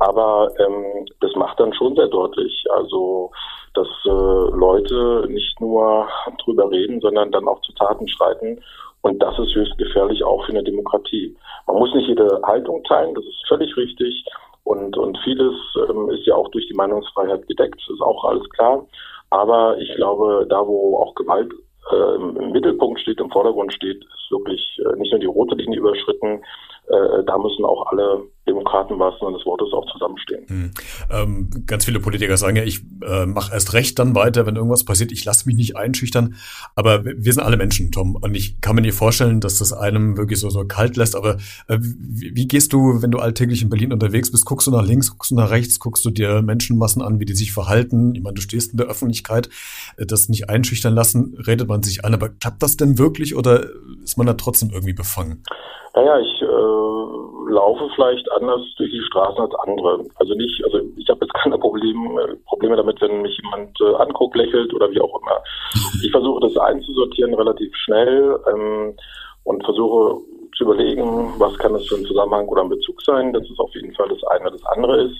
Aber 0.00 0.48
ähm, 0.58 1.06
das 1.20 1.34
macht 1.36 1.60
dann 1.60 1.72
schon 1.72 1.94
sehr 1.94 2.08
deutlich, 2.08 2.64
also 2.74 3.30
dass 3.74 3.88
äh, 4.06 4.08
Leute 4.08 5.26
nicht 5.28 5.60
nur 5.60 6.08
drüber 6.44 6.70
reden, 6.70 7.00
sondern 7.00 7.30
dann 7.32 7.48
auch 7.48 7.60
zu 7.62 7.72
Taten 7.74 8.08
schreiten. 8.08 8.60
Und 9.02 9.22
das 9.22 9.38
ist 9.38 9.54
höchst 9.54 9.76
gefährlich 9.76 10.24
auch 10.24 10.44
für 10.46 10.52
eine 10.52 10.62
Demokratie. 10.62 11.36
Man 11.66 11.76
muss 11.76 11.94
nicht 11.94 12.08
jede 12.08 12.40
Haltung 12.44 12.82
teilen, 12.84 13.14
das 13.14 13.24
ist 13.24 13.46
völlig 13.46 13.76
richtig. 13.76 14.24
Und, 14.64 14.96
und 14.96 15.18
vieles 15.18 15.54
ähm, 15.88 16.08
ist 16.10 16.26
ja 16.26 16.34
auch 16.34 16.48
durch 16.48 16.66
die 16.68 16.74
Meinungsfreiheit 16.74 17.46
gedeckt, 17.46 17.80
ist 17.88 18.00
auch 18.00 18.24
alles 18.24 18.48
klar. 18.50 18.86
Aber 19.28 19.76
ich 19.78 19.94
glaube, 19.96 20.46
da 20.48 20.66
wo 20.66 20.96
auch 20.98 21.14
Gewalt 21.14 21.52
äh, 21.92 22.14
im 22.14 22.52
Mittelpunkt 22.52 23.00
steht, 23.00 23.20
im 23.20 23.30
Vordergrund 23.30 23.72
steht, 23.74 24.02
ist 24.02 24.30
wirklich 24.30 24.60
äh, 24.78 24.96
nicht 24.98 25.10
nur 25.12 25.20
die 25.20 25.26
rote 25.26 25.54
Linie 25.56 25.80
überschritten, 25.80 26.42
äh, 26.88 27.24
da 27.26 27.38
müssen 27.38 27.64
auch 27.64 27.86
alle 27.90 28.24
Demokraten 28.46 28.98
wahrsten 28.98 29.26
und 29.26 29.34
des 29.34 29.46
Wortes 29.46 29.72
auch 29.72 29.90
zusammenstehen. 29.90 30.44
Hm. 30.48 30.70
Ähm, 31.10 31.50
ganz 31.66 31.86
viele 31.86 31.98
Politiker 31.98 32.36
sagen 32.36 32.56
ja, 32.56 32.62
ich 32.62 32.80
äh, 33.02 33.24
mache 33.24 33.54
erst 33.54 33.72
recht 33.72 33.98
dann 33.98 34.14
weiter, 34.14 34.44
wenn 34.44 34.56
irgendwas 34.56 34.84
passiert. 34.84 35.10
Ich 35.10 35.24
lasse 35.24 35.48
mich 35.48 35.56
nicht 35.56 35.76
einschüchtern. 35.76 36.34
Aber 36.76 37.04
wir 37.04 37.32
sind 37.32 37.42
alle 37.42 37.56
Menschen, 37.56 37.90
Tom. 37.90 38.16
Und 38.16 38.34
ich 38.34 38.60
kann 38.60 38.76
mir 38.76 38.82
nicht 38.82 38.94
vorstellen, 38.94 39.40
dass 39.40 39.60
das 39.60 39.72
einem 39.72 40.18
wirklich 40.18 40.40
so, 40.40 40.50
so 40.50 40.64
kalt 40.66 40.96
lässt. 40.96 41.16
Aber 41.16 41.36
äh, 41.68 41.78
wie, 41.80 42.36
wie, 42.36 42.46
gehst 42.46 42.74
du, 42.74 43.00
wenn 43.00 43.10
du 43.10 43.18
alltäglich 43.18 43.62
in 43.62 43.70
Berlin 43.70 43.94
unterwegs 43.94 44.30
bist? 44.30 44.44
Guckst 44.44 44.66
du 44.66 44.70
nach 44.70 44.84
links, 44.84 45.10
guckst 45.10 45.30
du 45.30 45.36
nach 45.36 45.50
rechts, 45.50 45.80
guckst 45.80 46.04
du 46.04 46.10
dir 46.10 46.42
Menschenmassen 46.42 47.00
an, 47.00 47.20
wie 47.20 47.24
die 47.24 47.34
sich 47.34 47.52
verhalten? 47.52 48.14
Ich 48.14 48.22
meine, 48.22 48.34
du 48.34 48.42
stehst 48.42 48.72
in 48.72 48.76
der 48.76 48.88
Öffentlichkeit, 48.88 49.48
äh, 49.96 50.04
das 50.04 50.28
nicht 50.28 50.50
einschüchtern 50.50 50.94
lassen, 50.94 51.34
redet 51.46 51.68
man 51.68 51.82
sich 51.82 52.04
an. 52.04 52.12
Aber 52.12 52.28
klappt 52.28 52.62
das 52.62 52.76
denn 52.76 52.98
wirklich 52.98 53.36
oder 53.36 53.64
ist 54.02 54.18
man 54.18 54.26
da 54.26 54.34
trotzdem 54.34 54.68
irgendwie 54.68 54.92
befangen? 54.92 55.42
Naja, 55.94 56.18
ich 56.18 56.42
äh, 56.42 56.73
laufe 57.54 57.88
vielleicht 57.94 58.30
anders 58.32 58.60
durch 58.76 58.90
die 58.90 59.00
Straßen 59.00 59.40
als 59.40 59.54
andere. 59.66 60.04
Also 60.16 60.34
nicht, 60.34 60.62
also 60.64 60.80
ich 60.96 61.08
habe 61.08 61.20
jetzt 61.22 61.34
keine 61.34 61.58
Probleme, 61.58 62.36
Probleme 62.46 62.76
damit, 62.76 63.00
wenn 63.00 63.22
mich 63.22 63.38
jemand 63.42 63.80
äh, 63.80 63.94
anguckt, 63.94 64.36
lächelt 64.36 64.74
oder 64.74 64.90
wie 64.90 65.00
auch 65.00 65.20
immer. 65.20 65.42
Ich 66.02 66.10
versuche 66.10 66.40
das 66.40 66.56
einzusortieren 66.56 67.34
relativ 67.34 67.74
schnell 67.76 68.38
ähm, 68.52 68.94
und 69.44 69.64
versuche 69.64 70.20
zu 70.56 70.64
überlegen, 70.64 71.34
was 71.38 71.56
kann 71.58 71.72
das 71.72 71.86
für 71.86 71.96
ein 71.96 72.04
Zusammenhang 72.04 72.46
oder 72.48 72.62
ein 72.62 72.68
Bezug 72.68 73.00
sein. 73.02 73.32
Das 73.32 73.42
ist 73.44 73.58
auf 73.58 73.74
jeden 73.74 73.94
Fall 73.94 74.08
das 74.08 74.22
eine. 74.24 74.50
Das 74.50 74.64
andere 74.66 75.02
ist, 75.02 75.16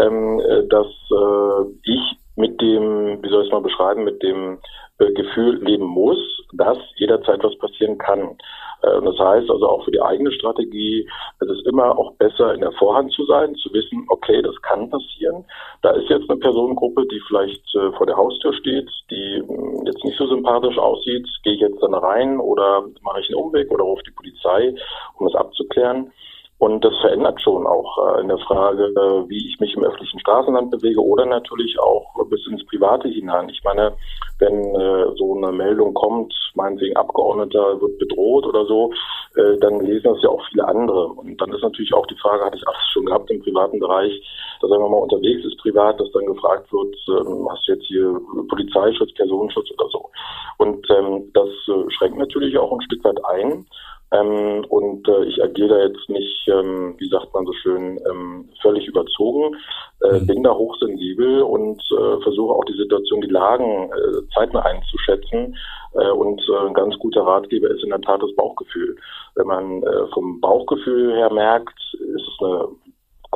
ähm, 0.00 0.40
äh, 0.40 0.66
dass 0.68 0.86
äh, 0.86 1.64
ich 1.84 2.16
mit 2.36 2.60
dem, 2.60 3.22
wie 3.22 3.28
soll 3.28 3.44
ich 3.44 3.52
mal 3.52 3.60
beschreiben, 3.60 4.04
mit 4.04 4.22
dem 4.22 4.58
äh, 4.98 5.12
Gefühl 5.12 5.62
leben 5.64 5.86
muss, 5.86 6.18
dass 6.52 6.78
jederzeit 6.96 7.42
was 7.42 7.56
passieren 7.58 7.98
kann. 7.98 8.36
Äh, 8.82 9.02
das 9.02 9.18
heißt 9.18 9.50
also 9.50 9.68
auch 9.68 9.84
für 9.84 9.90
die 9.90 10.02
eigene 10.02 10.32
Strategie, 10.32 11.08
es 11.40 11.48
ist 11.48 11.66
immer 11.66 11.98
auch 11.98 12.12
besser 12.14 12.54
in 12.54 12.60
der 12.60 12.72
Vorhand 12.72 13.12
zu 13.12 13.24
sein, 13.26 13.54
zu 13.56 13.72
wissen, 13.72 14.06
okay, 14.08 14.42
das 14.42 14.60
kann 14.62 14.90
passieren. 14.90 15.44
Da 15.82 15.90
ist 15.90 16.08
jetzt 16.08 16.28
eine 16.30 16.38
Personengruppe, 16.38 17.06
die 17.06 17.20
vielleicht 17.26 17.62
äh, 17.74 17.92
vor 17.92 18.06
der 18.06 18.16
Haustür 18.16 18.52
steht, 18.54 18.88
die 19.10 19.42
hm, 19.46 19.86
jetzt 19.86 20.04
nicht 20.04 20.18
so 20.18 20.26
sympathisch 20.26 20.78
aussieht. 20.78 21.26
Gehe 21.42 21.54
ich 21.54 21.60
jetzt 21.60 21.82
dann 21.82 21.94
rein 21.94 22.38
oder 22.38 22.84
mache 23.02 23.20
ich 23.20 23.28
einen 23.28 23.42
Umweg 23.42 23.70
oder 23.70 23.84
rufe 23.84 24.02
die 24.04 24.12
Polizei, 24.12 24.74
um 25.16 25.26
das 25.26 25.34
abzuklären? 25.34 26.12
Und 26.58 26.84
das 26.84 26.92
verändert 27.00 27.40
schon 27.40 27.66
auch 27.66 28.16
äh, 28.16 28.20
in 28.20 28.28
der 28.28 28.38
Frage, 28.38 28.86
äh, 28.86 29.28
wie 29.28 29.46
ich 29.48 29.60
mich 29.60 29.74
im 29.74 29.84
öffentlichen 29.84 30.18
Straßenland 30.18 30.72
bewege 30.72 31.00
oder 31.00 31.24
natürlich 31.24 31.78
auch 31.78 32.12
bis 32.28 32.44
ins 32.48 32.66
Private 32.66 33.08
hinein. 33.08 33.48
Ich 33.48 33.62
meine, 33.62 33.92
wenn 34.40 34.74
äh, 34.74 35.16
so 35.16 35.36
eine 35.36 35.52
Meldung 35.52 35.94
kommt, 35.94 36.34
meinetwegen 36.54 36.96
Abgeordneter 36.96 37.80
wird 37.80 37.98
bedroht 37.98 38.44
oder 38.44 38.66
so, 38.66 38.92
äh, 39.36 39.56
dann 39.58 39.78
lesen 39.80 40.12
das 40.12 40.22
ja 40.22 40.30
auch 40.30 40.44
viele 40.50 40.66
andere. 40.66 41.06
Und 41.06 41.40
dann 41.40 41.52
ist 41.52 41.62
natürlich 41.62 41.94
auch 41.94 42.06
die 42.06 42.16
Frage, 42.16 42.44
hatte 42.44 42.56
ich 42.56 42.66
auch 42.66 42.74
schon 42.92 43.06
gehabt 43.06 43.30
im 43.30 43.40
privaten 43.40 43.78
Bereich, 43.78 44.12
dass 44.60 44.70
wenn 44.70 44.80
man 44.80 44.90
mal 44.90 44.98
unterwegs 44.98 45.44
ist 45.44 45.58
privat, 45.58 46.00
dass 46.00 46.10
dann 46.10 46.26
gefragt 46.26 46.72
wird, 46.72 46.94
äh, 47.08 47.50
hast 47.50 47.68
du 47.68 47.72
jetzt 47.72 47.86
hier 47.86 48.20
Polizeischutz, 48.48 49.14
Personenschutz 49.14 49.70
oder 49.78 49.88
so. 49.90 50.10
Und 50.58 50.84
ähm, 50.90 51.30
das 51.34 51.48
äh, 51.68 51.90
schränkt 51.90 52.18
natürlich 52.18 52.58
auch 52.58 52.72
ein 52.72 52.82
Stück 52.82 53.04
weit 53.04 53.24
ein. 53.26 53.64
Ähm, 54.10 54.64
und 54.68 55.06
äh, 55.08 55.24
ich 55.24 55.42
agiere 55.42 55.68
da 55.68 55.78
jetzt 55.84 56.08
nicht, 56.08 56.48
ähm, 56.48 56.94
wie 56.98 57.08
sagt 57.08 57.32
man 57.34 57.44
so 57.44 57.52
schön, 57.52 58.00
ähm, 58.10 58.48
völlig 58.62 58.86
überzogen, 58.86 59.56
äh, 60.00 60.20
mhm. 60.20 60.26
bin 60.26 60.42
da 60.42 60.54
hochsensibel 60.54 61.42
und 61.42 61.82
äh, 61.92 62.22
versuche 62.22 62.54
auch 62.54 62.64
die 62.64 62.76
Situation, 62.76 63.20
die 63.20 63.28
Lagen 63.28 63.90
äh, 63.90 64.28
zeitnah 64.34 64.62
einzuschätzen. 64.62 65.56
Äh, 65.94 66.10
und 66.10 66.40
äh, 66.48 66.66
ein 66.66 66.74
ganz 66.74 66.98
guter 66.98 67.22
Ratgeber 67.22 67.70
ist 67.70 67.84
in 67.84 67.90
der 67.90 68.00
Tat 68.00 68.22
das 68.22 68.34
Bauchgefühl. 68.34 68.96
Wenn 69.34 69.46
man 69.46 69.82
äh, 69.82 70.06
vom 70.14 70.40
Bauchgefühl 70.40 71.14
her 71.14 71.32
merkt, 71.32 71.78
ist 71.94 72.28
es 72.28 72.36
eine 72.40 72.68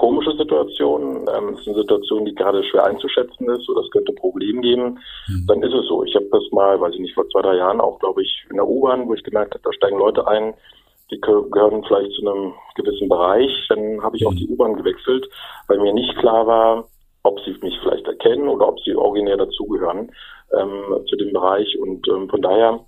komische 0.03 0.37
Situation. 0.37 1.29
Ähm, 1.33 1.55
es 1.55 1.61
ist 1.61 1.69
eine 1.69 1.77
Situation, 1.77 2.25
die 2.25 2.35
gerade 2.35 2.65
schwer 2.65 2.85
einzuschätzen 2.87 3.49
ist 3.49 3.69
oder 3.69 3.83
es 3.83 3.91
könnte 3.93 4.11
ein 4.11 4.17
Problem 4.17 4.61
geben. 4.61 4.99
Mhm. 5.29 5.47
Dann 5.47 5.63
ist 5.63 5.73
es 5.73 5.87
so. 5.87 6.03
Ich 6.03 6.15
habe 6.17 6.27
das 6.33 6.43
mal, 6.51 6.81
weiß 6.81 6.95
ich 6.95 7.01
nicht, 7.01 7.15
vor 7.15 7.29
zwei, 7.29 7.43
drei 7.43 7.57
Jahren 7.57 7.81
auch, 7.81 8.01
glaube 8.01 8.23
ich, 8.23 8.45
in 8.51 8.57
der 8.57 8.67
U-Bahn, 8.67 9.07
wo 9.07 9.15
ich 9.15 9.23
gemerkt 9.23 9.55
habe, 9.55 9.63
da 9.63 9.73
steigen 9.73 9.99
Leute 9.99 10.27
ein, 10.27 10.55
die 11.13 11.21
gehören 11.21 11.85
vielleicht 11.85 12.13
zu 12.15 12.23
einem 12.23 12.53
gewissen 12.75 13.09
Bereich. 13.09 13.53
Dann 13.69 14.03
habe 14.03 14.17
ich 14.17 14.23
mhm. 14.23 14.29
auch 14.29 14.35
die 14.35 14.49
U-Bahn 14.49 14.75
gewechselt, 14.75 15.29
weil 15.69 15.79
mir 15.79 15.93
nicht 15.93 16.17
klar 16.19 16.49
war, 16.49 16.89
ob 17.23 17.39
sie 17.45 17.55
mich 17.63 17.79
vielleicht 17.81 18.07
erkennen 18.09 18.49
oder 18.49 18.69
ob 18.69 18.81
sie 18.81 18.97
originär 18.97 19.37
dazugehören 19.37 20.11
ähm, 20.59 21.07
zu 21.09 21.15
dem 21.15 21.33
Bereich. 21.33 21.79
Und 21.79 22.09
ähm, 22.09 22.29
von 22.29 22.43
daher 22.43 22.81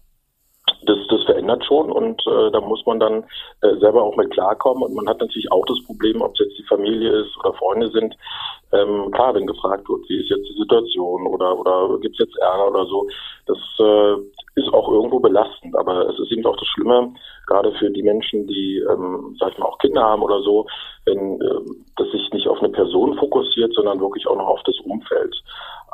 das, 0.87 0.99
das 1.09 1.23
verändert 1.25 1.65
schon 1.65 1.91
und 1.91 2.23
äh, 2.27 2.51
da 2.51 2.61
muss 2.61 2.85
man 2.87 3.01
dann 3.01 3.25
äh, 3.63 3.77
selber 3.81 4.03
auch 4.03 4.17
mit 4.17 4.31
klarkommen. 4.31 4.83
Und 4.83 4.95
man 4.95 5.09
hat 5.09 5.21
natürlich 5.21 5.51
auch 5.51 5.65
das 5.67 5.83
Problem, 5.85 6.21
ob 6.23 6.33
es 6.33 6.47
jetzt 6.47 6.59
die 6.59 6.67
Familie 6.69 7.11
ist 7.11 7.37
oder 7.39 7.55
Freunde 7.55 7.91
sind. 7.91 8.17
Ähm, 8.75 9.11
klar, 9.13 9.35
wenn 9.35 9.47
gefragt 9.47 9.89
wird, 9.89 10.09
wie 10.09 10.21
ist 10.21 10.31
jetzt 10.31 10.49
die 10.49 10.59
Situation 10.59 11.27
oder, 11.27 11.59
oder 11.59 11.99
gibt 12.01 12.15
es 12.19 12.27
jetzt 12.27 12.39
Ärger 12.39 12.69
oder 12.69 12.87
so, 12.87 13.07
das 13.47 13.59
äh, 13.79 14.15
ist 14.57 14.73
auch 14.73 14.91
irgendwo 14.91 15.21
belastend. 15.21 15.77
Aber 15.77 16.09
es 16.09 16.19
ist 16.19 16.33
eben 16.33 16.47
auch 16.47 16.57
das 16.57 16.69
Schlimme, 16.69 17.15
gerade 17.47 17.73
für 17.73 17.91
die 17.91 18.03
Menschen, 18.03 18.47
die, 18.47 18.79
ähm, 18.91 19.37
sag 19.39 19.53
ich 19.53 19.59
mal, 19.59 19.67
auch 19.67 19.79
Kinder 19.79 20.03
haben 20.03 20.23
oder 20.23 20.41
so, 20.41 20.67
wenn 21.07 21.41
äh, 21.41 21.61
das 21.97 22.11
sich 22.11 22.31
nicht 22.33 22.49
auf 22.49 22.59
eine 22.59 22.71
Person 22.71 23.15
fokussiert, 23.19 23.73
sondern 23.75 24.01
wirklich 24.01 24.27
auch 24.27 24.37
noch 24.37 24.49
auf 24.49 24.63
das 24.65 24.79
Umfeld. 24.81 25.35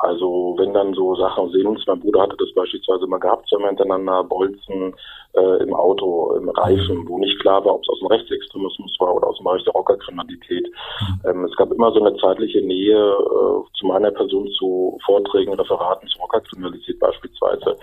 Also 0.01 0.55
wenn 0.57 0.73
dann 0.73 0.95
so 0.95 1.15
Sachen 1.15 1.51
sehen, 1.51 1.77
mein 1.85 1.99
Bruder 1.99 2.21
hatte 2.21 2.35
das 2.37 2.51
beispielsweise 2.55 3.05
mal 3.05 3.19
gehabt, 3.19 3.47
zweimal 3.47 3.69
hintereinander 3.69 4.23
Bolzen 4.23 4.95
äh, 5.33 5.63
im 5.63 5.75
Auto, 5.75 6.33
im 6.37 6.49
Reifen, 6.49 7.07
wo 7.07 7.19
nicht 7.19 7.39
klar 7.39 7.63
war, 7.63 7.75
ob 7.75 7.83
es 7.83 7.89
aus 7.89 7.99
dem 7.99 8.07
Rechtsextremismus 8.07 8.95
war 8.99 9.15
oder 9.15 9.27
aus 9.27 9.37
dem 9.37 9.43
Bereich 9.43 9.63
der 9.63 9.73
Rockerkriminalität. 9.73 10.67
Mhm. 10.67 11.29
Ähm, 11.29 11.45
es 11.45 11.55
gab 11.55 11.71
immer 11.71 11.91
so 11.91 12.03
eine 12.03 12.17
zeitliche 12.17 12.61
Nähe 12.71 12.97
äh, 12.97 13.77
zu 13.77 13.85
meiner 13.85 14.11
Person 14.11 14.47
zu 14.57 14.97
Vorträgen 15.05 15.51
oder 15.51 15.65
Verraten 15.65 16.07
zur 16.07 16.21
Rockerkriminalität 16.21 16.99
beispielsweise. 16.99 17.75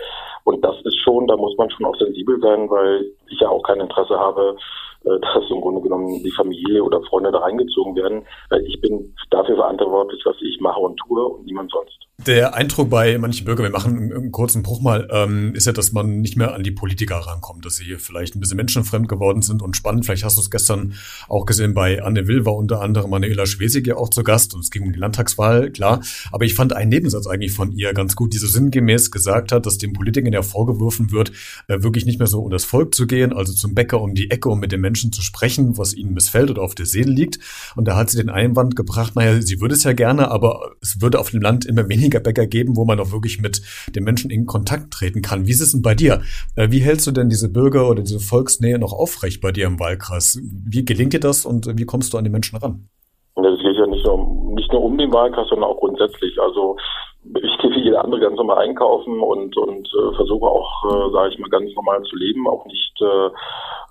Und 0.43 0.63
das 0.63 0.75
ist 0.83 0.99
schon, 1.03 1.27
da 1.27 1.37
muss 1.37 1.55
man 1.57 1.69
schon 1.69 1.85
auch 1.85 1.95
sensibel 1.95 2.39
sein, 2.41 2.69
weil 2.69 3.05
ich 3.29 3.39
ja 3.39 3.49
auch 3.49 3.63
kein 3.63 3.79
Interesse 3.79 4.17
habe, 4.17 4.57
äh, 5.05 5.19
dass 5.21 5.49
im 5.49 5.61
Grunde 5.61 5.81
genommen 5.81 6.21
die 6.23 6.31
Familie 6.31 6.83
oder 6.83 7.01
Freunde 7.03 7.31
da 7.31 7.39
reingezogen 7.39 7.95
werden. 7.95 8.25
Ich 8.65 8.81
bin 8.81 9.13
dafür 9.29 9.55
verantwortlich, 9.55 10.21
was 10.25 10.35
ich 10.41 10.59
mache 10.59 10.79
und 10.79 10.97
tue 10.97 11.23
und 11.23 11.45
niemand 11.45 11.71
sonst. 11.71 12.08
Der 12.25 12.53
Eindruck 12.53 12.89
bei 12.89 13.17
manchen 13.17 13.45
Bürgern, 13.45 13.63
wir 13.63 13.71
machen 13.71 14.11
einen 14.11 14.31
kurzen 14.33 14.61
Bruch 14.61 14.81
mal, 14.81 15.07
ähm, 15.09 15.55
ist 15.55 15.67
ja, 15.67 15.71
dass 15.71 15.93
man 15.93 16.19
nicht 16.19 16.35
mehr 16.35 16.53
an 16.53 16.63
die 16.63 16.71
Politiker 16.71 17.15
rankommt, 17.15 17.63
dass 17.65 17.77
sie 17.77 17.95
vielleicht 17.95 18.35
ein 18.35 18.41
bisschen 18.41 18.57
menschenfremd 18.57 19.07
geworden 19.07 19.41
sind 19.41 19.61
und 19.61 19.77
spannend. 19.77 20.05
Vielleicht 20.05 20.25
hast 20.25 20.35
du 20.35 20.41
es 20.41 20.51
gestern 20.51 20.95
auch 21.29 21.45
gesehen 21.45 21.73
bei 21.73 22.03
Anne 22.03 22.27
Will 22.27 22.45
war 22.45 22.57
unter 22.57 22.81
anderem 22.81 23.11
Manuela 23.11 23.45
Schwesig 23.45 23.87
ja 23.87 23.95
auch 23.95 24.09
zu 24.09 24.23
Gast 24.23 24.53
und 24.53 24.59
es 24.59 24.69
ging 24.69 24.83
um 24.83 24.91
die 24.91 24.99
Landtagswahl, 24.99 25.71
klar. 25.71 26.01
Aber 26.33 26.43
ich 26.43 26.55
fand 26.55 26.73
einen 26.73 26.89
Nebensatz 26.89 27.25
eigentlich 27.25 27.53
von 27.53 27.71
ihr 27.71 27.93
ganz 27.93 28.17
gut, 28.17 28.33
die 28.33 28.37
so 28.37 28.47
sinngemäß 28.47 29.11
gesagt 29.11 29.53
hat, 29.53 29.65
dass 29.65 29.77
den 29.77 29.93
Politikern 29.93 30.33
ja 30.33 30.41
vorgeworfen 30.41 31.11
wird, 31.11 31.31
äh, 31.69 31.81
wirklich 31.83 32.05
nicht 32.05 32.19
mehr 32.19 32.27
so 32.27 32.41
um 32.41 32.51
das 32.51 32.65
Volk 32.65 32.95
zu 32.95 33.07
gehen, 33.07 33.31
also 33.31 33.53
zum 33.53 33.73
Bäcker 33.73 34.01
um 34.01 34.13
die 34.13 34.29
Ecke, 34.29 34.49
um 34.49 34.59
mit 34.59 34.73
den 34.73 34.81
Menschen 34.81 35.13
zu 35.13 35.21
sprechen, 35.21 35.77
was 35.77 35.93
ihnen 35.93 36.13
missfällt 36.13 36.51
oder 36.51 36.63
auf 36.63 36.75
der 36.75 36.85
Seele 36.85 37.13
liegt. 37.13 37.39
Und 37.77 37.87
da 37.87 37.95
hat 37.95 38.09
sie 38.09 38.17
den 38.17 38.29
Einwand 38.29 38.75
gebracht, 38.75 39.15
naja, 39.15 39.41
sie 39.41 39.61
würde 39.61 39.75
es 39.75 39.85
ja 39.85 39.93
gerne, 39.93 40.29
aber 40.31 40.75
es 40.81 40.99
würde 40.99 41.17
auf 41.17 41.31
dem 41.31 41.41
Land 41.41 41.65
immer 41.65 41.87
weniger 41.87 42.08
weniger 42.13 42.47
geben, 42.47 42.75
wo 42.75 42.85
man 42.85 42.99
auch 42.99 43.11
wirklich 43.11 43.41
mit 43.41 43.61
den 43.95 44.03
Menschen 44.03 44.31
in 44.31 44.45
Kontakt 44.45 44.91
treten 44.91 45.21
kann. 45.21 45.45
Wie 45.45 45.51
ist 45.51 45.61
es 45.61 45.71
denn 45.71 45.81
bei 45.81 45.95
dir? 45.95 46.21
Äh, 46.55 46.71
wie 46.71 46.79
hältst 46.79 47.07
du 47.07 47.11
denn 47.11 47.29
diese 47.29 47.51
Bürger 47.51 47.89
oder 47.89 48.01
diese 48.01 48.19
Volksnähe 48.19 48.79
noch 48.79 48.93
aufrecht 48.93 49.41
bei 49.41 49.51
dir 49.51 49.67
im 49.67 49.79
Wahlkreis? 49.79 50.39
Wie 50.41 50.85
gelingt 50.85 51.13
dir 51.13 51.19
das 51.19 51.45
und 51.45 51.67
wie 51.77 51.85
kommst 51.85 52.13
du 52.13 52.17
an 52.17 52.23
die 52.23 52.29
Menschen 52.29 52.57
ran? 52.57 52.89
Das 53.35 53.59
geht 53.59 53.75
ja 53.75 53.87
nicht 53.87 54.05
nur, 54.05 54.53
nicht 54.53 54.71
nur 54.71 54.83
um 54.83 54.97
den 54.97 55.13
Wahlkreis, 55.13 55.47
sondern 55.47 55.69
auch 55.69 55.77
grundsätzlich. 55.77 56.39
Also 56.41 56.77
ich 57.23 57.57
gehe 57.61 57.71
wie 57.71 57.83
jeder 57.83 58.03
andere 58.03 58.21
ganz 58.21 58.37
normal 58.37 58.59
einkaufen 58.59 59.19
und, 59.19 59.55
und 59.57 59.87
äh, 59.87 60.15
versuche 60.15 60.47
auch, 60.47 60.71
äh, 60.85 61.11
sage 61.11 61.33
ich 61.33 61.39
mal, 61.39 61.49
ganz 61.49 61.73
normal 61.75 62.01
zu 62.03 62.15
leben, 62.15 62.47
auch 62.47 62.65
nicht 62.65 63.01
äh, 63.01 63.27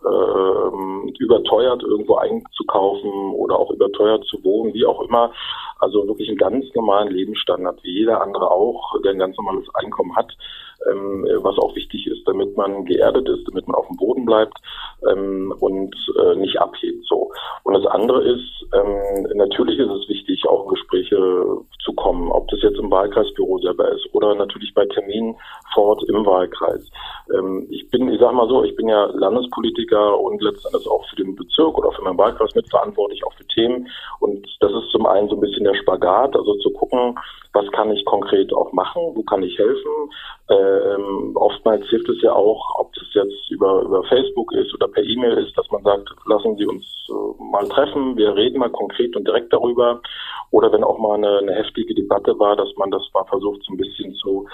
äh, 0.04 1.10
überteuert 1.18 1.82
irgendwo 1.82 2.16
einzukaufen 2.16 3.34
oder 3.34 3.58
auch 3.58 3.70
überteuert 3.70 4.24
zu 4.24 4.42
wohnen, 4.44 4.72
wie 4.74 4.86
auch 4.86 5.02
immer. 5.02 5.32
Also 5.78 6.06
wirklich 6.06 6.28
einen 6.28 6.38
ganz 6.38 6.66
normalen 6.74 7.08
Lebensstandard, 7.12 7.82
wie 7.84 7.98
jeder 7.98 8.20
andere 8.20 8.50
auch, 8.50 9.00
der 9.02 9.12
ein 9.12 9.18
ganz 9.18 9.36
normales 9.36 9.66
Einkommen 9.74 10.16
hat, 10.16 10.36
ähm, 10.90 11.26
was 11.42 11.58
auch 11.58 11.74
wichtig 11.74 12.06
ist, 12.06 12.26
damit 12.26 12.56
man 12.56 12.84
geerdet 12.84 13.28
ist, 13.28 13.46
damit 13.48 13.66
man 13.66 13.76
auf 13.76 13.86
dem 13.88 13.96
Boden 13.96 14.24
bleibt 14.24 14.58
ähm, 15.10 15.54
und 15.60 15.94
äh, 16.20 16.34
nicht 16.36 16.60
abhebt. 16.60 17.04
So. 17.06 17.30
Und 17.64 17.74
das 17.74 17.86
andere 17.86 18.22
ist, 18.22 18.66
ähm, 18.74 19.28
natürlich 19.34 19.78
ist 19.78 19.90
es 19.90 20.08
wichtig, 20.08 20.46
auch 20.48 20.64
in 20.64 20.70
Gespräche 20.70 21.16
zu 21.84 21.92
kommen, 21.94 22.30
ob 22.30 22.48
das 22.48 22.62
jetzt 22.62 22.78
im 22.78 22.90
Wahlkreisbüro 22.90 23.58
selber 23.58 23.90
ist 23.92 24.08
oder 24.12 24.34
natürlich 24.34 24.74
bei 24.74 24.86
Terminen 24.86 25.36
vor 25.74 25.86
Ort 25.86 26.04
im 26.08 26.24
Wahlkreis. 26.24 26.90
Ähm, 27.34 27.66
ich 27.70 27.90
bin, 27.90 28.08
ich 28.12 28.20
sag 28.20 28.32
mal 28.32 28.48
so, 28.48 28.64
ich 28.64 28.74
bin 28.76 28.88
ja 28.88 29.06
Landespolitiker 29.06 30.18
und 30.18 30.42
letztendlich 30.42 30.88
auch 30.88 31.04
für 31.08 31.16
den 31.16 31.34
Bezirk 31.34 31.76
oder 31.78 31.92
für 31.92 32.02
meinen 32.02 32.18
Wahlkreis 32.18 32.54
mitverantwortlich, 32.54 33.24
auch 33.24 33.32
für 33.34 33.46
Themen. 33.46 33.88
Und 34.20 34.46
das 34.60 34.72
ist 34.72 34.90
zum 34.90 35.06
einen 35.06 35.28
so 35.28 35.36
ein 35.36 35.40
bisschen 35.40 35.64
der 35.64 35.74
Spagat, 35.74 36.36
also 36.36 36.54
zu 36.54 36.70
gucken, 36.70 37.18
was 37.58 37.70
kann 37.72 37.90
ich 37.90 38.04
konkret 38.04 38.52
auch 38.54 38.72
machen, 38.72 39.02
wo 39.14 39.22
kann 39.22 39.42
ich 39.42 39.58
helfen. 39.58 39.92
Ähm, 40.48 41.32
oftmals 41.34 41.84
hilft 41.88 42.08
es 42.08 42.22
ja 42.22 42.32
auch, 42.32 42.78
ob 42.78 42.92
das 42.94 43.06
jetzt 43.14 43.50
über, 43.50 43.82
über 43.82 44.04
Facebook 44.04 44.52
ist 44.52 44.72
oder 44.74 44.86
per 44.86 45.02
E-Mail 45.02 45.38
ist, 45.38 45.58
dass 45.58 45.68
man 45.70 45.82
sagt, 45.82 46.08
lassen 46.26 46.56
Sie 46.56 46.66
uns 46.66 46.84
äh, 47.08 47.42
mal 47.42 47.68
treffen, 47.68 48.16
wir 48.16 48.34
reden 48.36 48.60
mal 48.60 48.70
konkret 48.70 49.16
und 49.16 49.26
direkt 49.26 49.52
darüber. 49.52 50.00
Oder 50.50 50.72
wenn 50.72 50.84
auch 50.84 50.98
mal 50.98 51.16
eine, 51.16 51.38
eine 51.38 51.54
heftige 51.54 51.94
Debatte 51.94 52.38
war, 52.38 52.56
dass 52.56 52.70
man 52.76 52.90
das 52.90 53.02
mal 53.12 53.24
versucht, 53.24 53.62
so 53.64 53.74
ein 53.74 53.76
bisschen 53.76 54.14
zu 54.14 54.46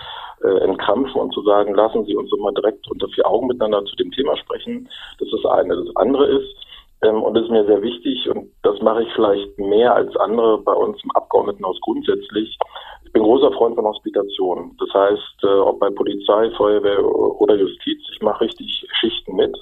äh, 0.42 0.64
entkrampfen 0.64 1.20
und 1.20 1.32
zu 1.32 1.42
sagen, 1.42 1.74
lassen 1.74 2.04
Sie 2.06 2.16
uns 2.16 2.30
mal 2.38 2.54
direkt 2.54 2.90
unter 2.90 3.08
vier 3.08 3.26
Augen 3.26 3.46
miteinander 3.46 3.84
zu 3.84 3.94
dem 3.96 4.10
Thema 4.10 4.36
sprechen. 4.38 4.88
Das 5.18 5.28
ist 5.28 5.44
das 5.44 5.52
eine. 5.52 5.76
Das 5.76 5.94
andere 5.96 6.26
ist, 6.26 6.56
ähm, 7.04 7.22
und 7.22 7.34
das 7.34 7.44
ist 7.44 7.50
mir 7.50 7.66
sehr 7.66 7.82
wichtig 7.82 8.28
und 8.30 8.50
das 8.62 8.80
mache 8.80 9.02
ich 9.02 9.12
vielleicht 9.14 9.58
mehr 9.58 9.94
als 9.94 10.16
andere 10.16 10.58
bei 10.58 10.72
uns 10.72 11.02
im 11.04 11.10
Abgeordnetenhaus 11.12 11.78
grundsätzlich. 11.82 12.56
Ich 13.04 13.12
bin 13.12 13.22
großer 13.22 13.52
Freund 13.52 13.76
von 13.76 13.84
Hospitation. 13.84 14.76
Das 14.78 14.92
heißt, 14.92 15.44
äh, 15.44 15.46
ob 15.46 15.78
bei 15.78 15.90
Polizei, 15.90 16.50
Feuerwehr 16.56 17.04
oder 17.04 17.54
Justiz, 17.54 18.00
ich 18.12 18.20
mache 18.22 18.44
richtig 18.44 18.86
Schichten 19.00 19.36
mit, 19.36 19.56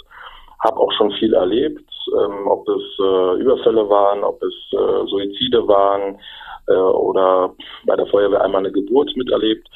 habe 0.61 0.77
auch 0.77 0.93
schon 0.93 1.11
viel 1.13 1.35
erlebt, 1.35 1.85
ähm, 2.19 2.47
ob 2.47 2.69
es 2.69 2.83
äh, 3.01 3.41
Überfälle 3.41 3.89
waren, 3.89 4.23
ob 4.25 4.43
es 4.43 4.55
äh, 4.73 5.07
Suizide 5.07 5.67
waren 5.67 6.19
oder 6.69 7.53
bei 7.87 7.97
der 7.97 8.07
Feuerwehr 8.07 8.41
einmal 8.41 8.61
eine 8.61 8.71
Geburt 8.71 9.11
miterlebt 9.17 9.69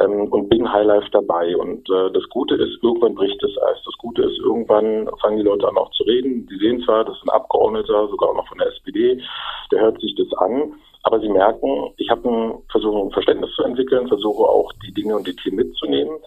ähm, 0.00 0.26
und 0.32 0.48
bin 0.48 0.72
Highlife 0.72 1.10
dabei. 1.12 1.54
Und 1.54 1.86
das 1.86 2.26
Gute 2.30 2.54
ist, 2.54 2.82
irgendwann 2.82 3.14
bricht 3.14 3.40
das 3.42 3.50
Eis. 3.62 3.76
Das 3.84 3.94
Gute 3.98 4.22
ist, 4.22 4.38
irgendwann 4.38 5.06
fangen 5.20 5.36
die 5.36 5.42
Leute 5.42 5.68
an 5.68 5.76
auch 5.76 5.90
zu 5.90 6.02
reden. 6.04 6.46
Die 6.46 6.56
sehen 6.56 6.82
zwar, 6.82 7.04
das 7.04 7.14
ist 7.14 7.24
ein 7.24 7.36
Abgeordneter, 7.36 8.08
sogar 8.08 8.30
auch 8.30 8.36
noch 8.36 8.48
von 8.48 8.56
der 8.56 8.68
SPD, 8.68 9.22
der 9.70 9.80
hört 9.82 10.00
sich 10.00 10.14
das 10.14 10.32
an. 10.38 10.72
Aber 11.02 11.20
sie 11.20 11.28
merken, 11.28 11.92
ich 11.96 12.10
habe 12.10 12.28
ein, 12.28 12.62
versuche 12.70 13.06
ein 13.06 13.10
Verständnis 13.10 13.50
zu 13.54 13.62
entwickeln, 13.62 14.08
versuche 14.08 14.42
auch 14.42 14.70
die 14.84 14.92
Dinge 14.92 15.16
und 15.16 15.26
die 15.26 15.36
Themen 15.36 15.56
mitzunehmen 15.56 16.18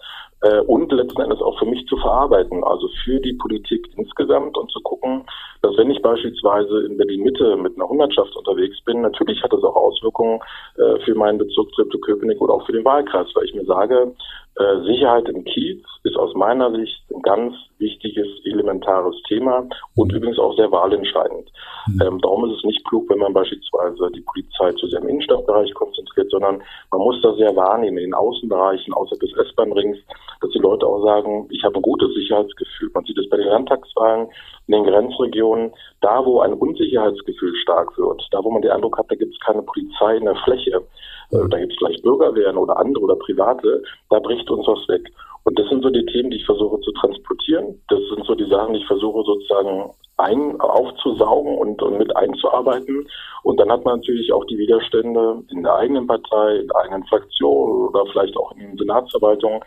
äh, 0.42 0.60
und 0.60 0.92
letzten 0.92 1.22
Endes 1.22 1.40
auch 1.40 1.58
für 1.58 1.66
mich 1.66 1.86
zu 1.86 1.96
verarbeiten, 1.96 2.62
also 2.64 2.88
für 3.04 3.20
die 3.20 3.34
Politik 3.34 3.88
insgesamt 3.96 4.56
und 4.56 4.70
zu 4.70 4.80
gucken, 4.80 5.24
dass 5.62 5.76
wenn 5.76 5.90
ich 5.90 6.02
beispielsweise 6.02 6.84
in 6.86 6.96
Berlin-Mitte 6.96 7.56
mit 7.56 7.76
einer 7.76 7.88
Hundertschaft 7.88 8.36
unterwegs 8.36 8.80
bin, 8.84 9.00
natürlich 9.00 9.42
hat 9.42 9.52
das 9.52 9.62
auch 9.62 9.76
Auswirkungen 9.76 10.40
äh, 10.76 10.98
für 11.04 11.14
meinen 11.14 11.38
Bezirk 11.38 11.72
Treptow-Köpenick 11.72 12.40
oder 12.40 12.54
auch 12.54 12.66
für 12.66 12.72
den 12.72 12.84
Wahlkreis, 12.84 13.28
weil 13.34 13.44
ich 13.44 13.54
mir 13.54 13.64
sage, 13.64 14.12
äh, 14.56 14.84
Sicherheit 14.84 15.28
im 15.28 15.44
Kiez 15.44 15.82
ist 16.04 16.16
aus 16.16 16.32
meiner 16.34 16.70
Sicht 16.70 17.02
ein 17.12 17.22
ganz 17.22 17.54
wichtiges, 17.78 18.26
elementares 18.44 19.16
Thema 19.26 19.66
und 19.96 20.12
übrigens 20.12 20.38
auch 20.38 20.54
sehr 20.56 20.70
wahlentscheidend. 20.70 21.50
Mhm. 21.88 22.02
Ähm, 22.02 22.20
darum 22.20 22.48
ist 22.48 22.58
es 22.58 22.64
nicht 22.64 22.86
klug, 22.86 23.10
wenn 23.10 23.18
man 23.18 23.32
beispielsweise 23.32 24.10
die 24.14 24.20
Polizei 24.20 24.70
zu 24.72 24.86
sehr 24.86 25.00
im 25.00 25.08
Innenstadtbereich 25.08 25.74
konzentriert, 25.74 26.30
sondern 26.30 26.62
man 26.92 27.00
muss 27.00 27.20
da 27.22 27.34
sehr 27.34 27.56
wahrnehmen 27.56 27.98
in 27.98 28.04
den 28.04 28.14
Außenbereichen, 28.14 28.94
außerhalb 28.94 29.20
des 29.20 29.32
S-Bahn-Rings, 29.32 29.98
dass 30.44 30.52
die 30.52 30.58
Leute 30.58 30.86
auch 30.86 31.02
sagen, 31.02 31.48
ich 31.50 31.64
habe 31.64 31.76
ein 31.76 31.82
gutes 31.82 32.12
Sicherheitsgefühl. 32.14 32.90
Man 32.92 33.04
sieht 33.04 33.18
es 33.18 33.28
bei 33.30 33.38
den 33.38 33.48
Landtagswahlen 33.48 34.28
in 34.66 34.72
den 34.72 34.84
Grenzregionen, 34.84 35.72
da 36.02 36.24
wo 36.24 36.40
ein 36.40 36.52
Unsicherheitsgefühl 36.52 37.54
stark 37.56 37.96
wird, 37.96 38.28
da 38.30 38.44
wo 38.44 38.50
man 38.50 38.62
den 38.62 38.72
Eindruck 38.72 38.98
hat, 38.98 39.10
da 39.10 39.14
gibt 39.14 39.32
es 39.32 39.40
keine 39.40 39.62
Polizei 39.62 40.16
in 40.16 40.24
der 40.24 40.36
Fläche, 40.44 40.82
äh, 41.30 41.48
da 41.48 41.58
gibt 41.58 41.72
es 41.72 41.78
vielleicht 41.78 42.02
Bürgerwehren 42.02 42.58
oder 42.58 42.76
andere 42.76 43.04
oder 43.04 43.16
private, 43.16 43.82
da 44.10 44.18
bricht 44.20 44.50
uns 44.50 44.66
was 44.66 44.86
weg. 44.88 45.10
Und 45.44 45.58
das 45.58 45.68
sind 45.68 45.82
so 45.82 45.90
die 45.90 46.04
Themen, 46.06 46.30
die 46.30 46.38
ich 46.38 46.46
versuche 46.46 46.80
zu 46.80 46.90
transportieren. 46.92 47.78
Das 47.88 48.00
sind 48.14 48.24
so 48.26 48.34
die 48.34 48.48
Sachen, 48.48 48.72
die 48.72 48.80
ich 48.80 48.86
versuche 48.86 49.22
sozusagen 49.24 49.90
ein, 50.16 50.58
aufzusaugen 50.58 51.58
und, 51.58 51.82
und 51.82 51.98
mit 51.98 52.16
einzuarbeiten. 52.16 53.06
Und 53.42 53.60
dann 53.60 53.70
hat 53.70 53.84
man 53.84 53.96
natürlich 53.96 54.32
auch 54.32 54.44
die 54.46 54.56
Widerstände 54.56 55.42
in 55.50 55.62
der 55.62 55.74
eigenen 55.74 56.06
Partei, 56.06 56.56
in 56.56 56.68
der 56.68 56.76
eigenen 56.76 57.04
Fraktion 57.04 57.88
oder 57.88 58.06
vielleicht 58.10 58.36
auch 58.38 58.52
in 58.52 58.60
den 58.60 58.78
Senatsverwaltungen, 58.78 59.60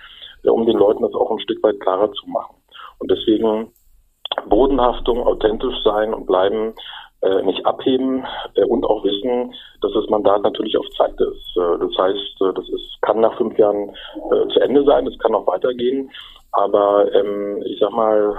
äh, 0.47 0.49
um 0.49 0.65
den 0.65 0.77
Leuten 0.77 1.03
das 1.03 1.13
auch 1.13 1.31
ein 1.31 1.39
Stück 1.39 1.61
weit 1.63 1.79
klarer 1.79 2.11
zu 2.13 2.27
machen. 2.27 2.55
Und 2.99 3.11
deswegen 3.11 3.71
Bodenhaftung, 4.49 5.25
authentisch 5.25 5.75
sein 5.83 6.13
und 6.13 6.25
bleiben, 6.25 6.73
äh, 7.21 7.41
nicht 7.43 7.65
abheben 7.65 8.25
äh, 8.55 8.63
und 8.65 8.85
auch 8.85 9.03
wissen, 9.03 9.53
dass 9.81 9.91
das 9.93 10.07
Mandat 10.09 10.43
natürlich 10.43 10.77
auf 10.77 10.87
Zeit 10.97 11.19
ist. 11.19 11.57
Äh, 11.57 11.79
das 11.79 11.97
heißt, 11.97 12.41
äh, 12.41 12.53
das 12.53 12.69
ist, 12.69 13.01
kann 13.01 13.19
nach 13.19 13.35
fünf 13.37 13.57
Jahren 13.57 13.89
äh, 14.31 14.47
zu 14.53 14.59
Ende 14.59 14.83
sein, 14.83 15.07
es 15.07 15.17
kann 15.19 15.35
auch 15.35 15.47
weitergehen. 15.47 16.11
Aber 16.51 17.11
ähm, 17.13 17.61
ich 17.65 17.79
sag 17.79 17.91
mal, 17.91 18.37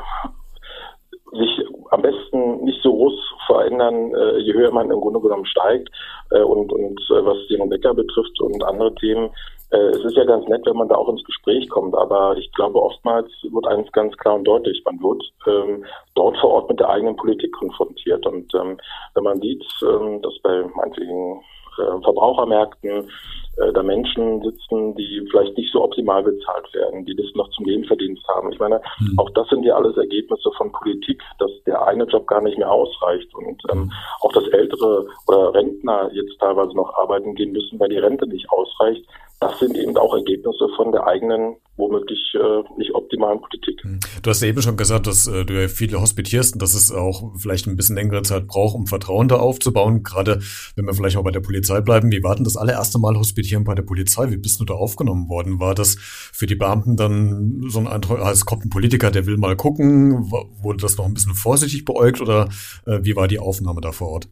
sich 1.32 1.62
am 1.90 2.02
besten 2.02 2.64
nicht 2.64 2.80
so 2.82 2.92
groß 2.92 3.14
verändern, 3.46 4.14
äh, 4.14 4.38
je 4.38 4.54
höher 4.54 4.72
man 4.72 4.90
im 4.90 5.00
Grunde 5.00 5.20
genommen 5.20 5.46
steigt. 5.46 5.88
Und 6.30 6.70
und 6.72 7.00
was 7.08 7.38
den 7.48 7.70
Becker 7.70 7.94
betrifft 7.94 8.38
und 8.42 8.62
andere 8.62 8.94
Themen, 8.96 9.30
es 9.70 10.04
ist 10.04 10.16
ja 10.16 10.24
ganz 10.24 10.46
nett, 10.48 10.64
wenn 10.64 10.76
man 10.76 10.88
da 10.88 10.94
auch 10.94 11.08
ins 11.08 11.24
Gespräch 11.24 11.68
kommt, 11.68 11.94
aber 11.94 12.36
ich 12.38 12.50
glaube, 12.52 12.80
oftmals 12.80 13.30
wird 13.42 13.66
eines 13.66 13.90
ganz 13.92 14.16
klar 14.16 14.36
und 14.36 14.44
deutlich, 14.44 14.82
man 14.84 14.98
wird 15.02 15.22
ähm, 15.46 15.84
dort 16.14 16.38
vor 16.38 16.50
Ort 16.50 16.70
mit 16.70 16.80
der 16.80 16.88
eigenen 16.88 17.16
Politik 17.16 17.52
konfrontiert. 17.52 18.26
Und 18.26 18.54
ähm, 18.54 18.78
wenn 19.14 19.24
man 19.24 19.40
sieht, 19.40 19.64
ähm, 19.82 20.22
dass 20.22 20.38
bei 20.42 20.64
meinetwegen 20.74 21.42
äh, 21.78 22.02
Verbrauchermärkten 22.02 23.10
äh, 23.58 23.72
da 23.72 23.82
Menschen 23.82 24.42
sitzen, 24.42 24.94
die 24.96 25.26
vielleicht 25.30 25.56
nicht 25.56 25.72
so 25.72 25.82
optimal 25.82 26.22
bezahlt 26.22 26.72
werden, 26.74 27.04
die 27.04 27.14
das 27.14 27.26
noch 27.34 27.48
zum 27.50 27.66
Nebenverdienst 27.66 28.26
haben. 28.28 28.52
Ich 28.52 28.58
meine, 28.58 28.80
mhm. 29.00 29.18
auch 29.18 29.30
das 29.30 29.48
sind 29.48 29.64
ja 29.64 29.74
alles 29.76 29.96
Ergebnisse 29.96 30.50
von 30.56 30.72
Politik, 30.72 31.22
dass 31.38 31.50
der 31.66 31.86
eine 31.86 32.04
Job 32.04 32.26
gar 32.26 32.40
nicht 32.40 32.58
mehr 32.58 32.70
ausreicht 32.70 33.32
und 33.34 33.62
ähm, 33.70 33.82
hm. 33.82 33.92
auch 34.20 34.32
dass 34.32 34.48
ältere 34.48 35.06
oder 35.26 35.54
Rentner 35.54 36.10
jetzt 36.12 36.38
teilweise 36.38 36.74
noch 36.74 36.94
arbeiten 36.94 37.34
gehen 37.34 37.52
müssen, 37.52 37.78
weil 37.78 37.88
die 37.88 37.98
Rente 37.98 38.26
nicht 38.26 38.50
ausreicht 38.50 39.04
das 39.40 39.58
sind 39.60 39.76
eben 39.76 39.96
auch 39.96 40.14
Ergebnisse 40.14 40.68
von 40.74 40.90
der 40.90 41.06
eigenen, 41.06 41.56
womöglich 41.76 42.34
äh, 42.34 42.76
nicht 42.76 42.92
optimalen 42.92 43.40
Politik. 43.40 43.82
Hm. 43.84 44.00
Du 44.22 44.30
hast 44.30 44.42
ja 44.42 44.48
eben 44.48 44.60
schon 44.62 44.76
gesagt, 44.76 45.06
dass 45.06 45.28
äh, 45.28 45.44
du 45.44 45.60
ja 45.60 45.68
viele 45.68 46.00
hospitierst 46.00 46.54
und 46.54 46.62
dass 46.62 46.74
es 46.74 46.90
auch 46.90 47.36
vielleicht 47.36 47.68
ein 47.68 47.76
bisschen 47.76 47.94
längere 47.94 48.22
Zeit 48.22 48.48
braucht, 48.48 48.74
um 48.74 48.88
Vertrauen 48.88 49.28
da 49.28 49.36
aufzubauen. 49.36 50.02
Gerade 50.02 50.40
wenn 50.74 50.86
wir 50.86 50.94
vielleicht 50.94 51.14
mal 51.14 51.22
bei 51.22 51.30
der 51.30 51.40
Polizei 51.40 51.80
bleiben. 51.80 52.10
Wie 52.10 52.24
war 52.24 52.34
denn 52.34 52.44
das 52.44 52.56
allererste 52.56 52.98
Mal 52.98 53.16
Hospitieren 53.16 53.62
bei 53.62 53.76
der 53.76 53.84
Polizei? 53.84 54.28
Wie 54.30 54.36
bist 54.36 54.58
du 54.58 54.64
da 54.64 54.74
aufgenommen 54.74 55.28
worden? 55.28 55.60
War 55.60 55.76
das 55.76 55.96
für 55.98 56.46
die 56.46 56.56
Beamten 56.56 56.96
dann 56.96 57.62
so 57.68 57.78
ein 57.78 57.86
Eindruck, 57.86 58.18
ah, 58.20 58.32
es 58.32 58.44
kommt 58.44 58.64
ein 58.64 58.70
Politiker, 58.70 59.12
der 59.12 59.26
will 59.26 59.36
mal 59.36 59.54
gucken? 59.54 60.32
Wurde 60.62 60.78
das 60.78 60.96
noch 60.96 61.06
ein 61.06 61.14
bisschen 61.14 61.34
vorsichtig 61.34 61.84
beäugt 61.84 62.20
oder 62.20 62.48
äh, 62.86 62.98
wie 63.02 63.14
war 63.14 63.28
die 63.28 63.38
Aufnahme 63.38 63.80
da 63.80 63.92
vor 63.92 64.08
Ort? 64.08 64.28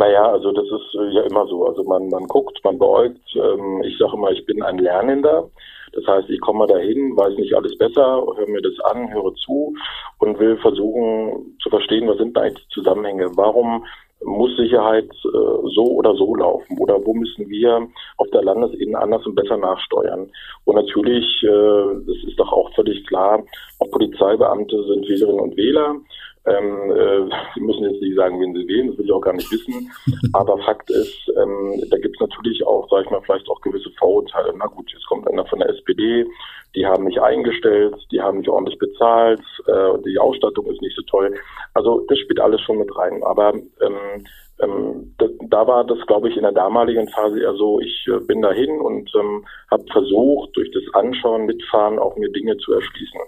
Naja, 0.00 0.32
also 0.32 0.50
das 0.50 0.64
ist 0.64 0.94
äh, 0.94 1.10
ja 1.10 1.22
immer 1.24 1.46
so. 1.46 1.66
Also 1.66 1.84
man, 1.84 2.08
man 2.08 2.24
guckt, 2.24 2.58
man 2.64 2.78
beäugt. 2.78 3.20
Ähm, 3.34 3.82
ich 3.84 3.98
sage 3.98 4.16
immer, 4.16 4.30
ich 4.30 4.46
bin 4.46 4.62
ein 4.62 4.78
Lernender. 4.78 5.50
Das 5.92 6.06
heißt, 6.06 6.30
ich 6.30 6.40
komme 6.40 6.66
dahin, 6.66 7.14
weiß 7.18 7.36
nicht 7.36 7.54
alles 7.54 7.76
besser, 7.76 8.24
höre 8.34 8.48
mir 8.48 8.62
das 8.62 8.80
an, 8.90 9.12
höre 9.12 9.34
zu 9.34 9.74
und 10.18 10.38
will 10.38 10.56
versuchen 10.56 11.54
zu 11.62 11.68
verstehen, 11.68 12.08
was 12.08 12.16
sind 12.16 12.38
eigentlich 12.38 12.66
die 12.68 12.74
Zusammenhänge. 12.80 13.28
Warum 13.34 13.84
muss 14.24 14.56
Sicherheit 14.56 15.10
äh, 15.10 15.68
so 15.74 15.84
oder 15.84 16.14
so 16.14 16.34
laufen? 16.34 16.78
Oder 16.78 17.04
wo 17.04 17.12
müssen 17.12 17.50
wir 17.50 17.86
auf 18.16 18.28
der 18.32 18.42
Landesebene 18.42 18.98
anders 18.98 19.26
und 19.26 19.34
besser 19.34 19.58
nachsteuern? 19.58 20.30
Und 20.64 20.76
natürlich, 20.76 21.26
äh, 21.42 22.04
das 22.06 22.16
ist 22.26 22.38
doch 22.38 22.52
auch 22.52 22.72
völlig 22.74 23.06
klar, 23.06 23.42
auch 23.80 23.90
Polizeibeamte 23.90 24.82
sind 24.84 25.06
Wählerinnen 25.06 25.40
und 25.40 25.56
Wähler. 25.58 25.96
Ähm, 26.46 26.90
äh, 26.90 27.28
Sie 27.54 27.60
müssen 27.60 27.84
jetzt 27.84 28.00
nicht 28.00 28.16
sagen, 28.16 28.40
wen 28.40 28.54
Sie 28.54 28.66
wählen, 28.66 28.88
das 28.88 28.98
will 28.98 29.04
ich 29.04 29.12
auch 29.12 29.20
gar 29.20 29.34
nicht 29.34 29.50
wissen. 29.52 29.90
Aber 30.32 30.56
Fakt 30.58 30.90
ist, 30.90 31.30
ähm, 31.36 31.82
da 31.90 31.98
gibt 31.98 32.16
es 32.16 32.20
natürlich 32.20 32.66
auch, 32.66 32.88
sage 32.88 33.04
ich 33.04 33.10
mal, 33.10 33.20
vielleicht 33.22 33.48
auch 33.48 33.60
gewisse 33.60 33.90
Vorurteile. 33.98 34.54
Na 34.56 34.66
gut, 34.66 34.90
jetzt 34.92 35.06
kommt 35.06 35.28
einer 35.28 35.44
von 35.46 35.58
der 35.58 35.68
SPD, 35.68 36.26
die 36.74 36.86
haben 36.86 37.04
mich 37.04 37.20
eingestellt, 37.20 37.94
die 38.10 38.22
haben 38.22 38.38
mich 38.38 38.48
ordentlich 38.48 38.78
bezahlt, 38.78 39.42
äh, 39.66 39.98
die 40.06 40.18
Ausstattung 40.18 40.66
ist 40.66 40.80
nicht 40.80 40.96
so 40.96 41.02
toll. 41.02 41.34
Also 41.74 42.06
das 42.08 42.18
spielt 42.18 42.40
alles 42.40 42.60
schon 42.62 42.78
mit 42.78 42.96
rein. 42.96 43.22
Aber 43.22 43.52
ähm, 43.54 44.24
ähm, 44.62 45.14
da, 45.18 45.26
da, 45.48 45.66
war 45.66 45.84
das, 45.84 45.98
glaube 46.06 46.28
ich, 46.28 46.36
in 46.36 46.42
der 46.42 46.52
damaligen 46.52 47.08
Phase 47.08 47.40
eher 47.40 47.54
so, 47.54 47.80
ich 47.80 48.06
äh, 48.08 48.20
bin 48.20 48.40
dahin 48.40 48.80
und 48.80 49.10
ähm, 49.14 49.44
habe 49.70 49.84
versucht, 49.92 50.56
durch 50.56 50.70
das 50.70 50.82
Anschauen, 50.94 51.46
Mitfahren 51.46 51.98
auch 51.98 52.16
mir 52.16 52.30
Dinge 52.30 52.56
zu 52.58 52.72
erschließen. 52.72 53.20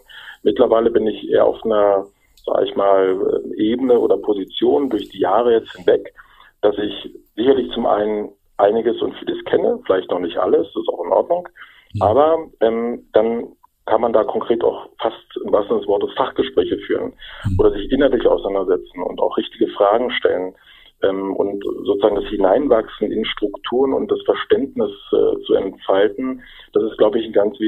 Mittlerweile 0.42 0.90
bin 0.90 1.06
ich 1.06 1.28
eher 1.30 1.46
auf 1.46 1.62
einer 1.64 2.06
sage 2.44 2.66
ich 2.66 2.74
mal, 2.74 3.42
Ebene 3.56 3.98
oder 3.98 4.16
Position 4.16 4.90
durch 4.90 5.08
die 5.10 5.20
Jahre 5.20 5.52
jetzt 5.52 5.72
hinweg, 5.76 6.14
dass 6.60 6.76
ich 6.78 7.14
sicherlich 7.36 7.72
zum 7.72 7.86
einen 7.86 8.30
einiges 8.56 9.00
und 9.02 9.14
vieles 9.16 9.42
kenne, 9.44 9.80
vielleicht 9.86 10.10
noch 10.10 10.20
nicht 10.20 10.36
alles, 10.36 10.66
das 10.72 10.82
ist 10.82 10.88
auch 10.88 11.04
in 11.04 11.12
Ordnung, 11.12 11.48
ja. 11.92 12.06
aber 12.06 12.38
ähm, 12.60 13.08
dann 13.12 13.48
kann 13.86 14.00
man 14.00 14.12
da 14.12 14.22
konkret 14.22 14.62
auch 14.62 14.88
fast 15.00 15.16
im 15.44 15.52
wahrsten 15.52 15.70
Sinne 15.70 15.80
des 15.80 15.88
Wortes 15.88 16.14
Fachgespräche 16.16 16.78
führen 16.86 17.12
mhm. 17.44 17.56
oder 17.58 17.72
sich 17.72 17.90
innerlich 17.90 18.26
auseinandersetzen 18.26 19.02
und 19.02 19.20
auch 19.20 19.36
richtige 19.36 19.68
Fragen 19.68 20.10
stellen 20.12 20.54
ähm, 21.02 21.34
und 21.34 21.62
sozusagen 21.84 22.16
das 22.16 22.26
Hineinwachsen 22.26 23.10
in 23.10 23.24
Strukturen 23.24 23.92
und 23.92 24.10
das 24.10 24.20
Verständnis 24.22 24.90
äh, 25.12 25.40
zu 25.44 25.54
entfalten, 25.54 26.42
das 26.72 26.84
ist, 26.84 26.98
glaube 26.98 27.18
ich, 27.18 27.26
ein 27.26 27.32
ganz 27.32 27.58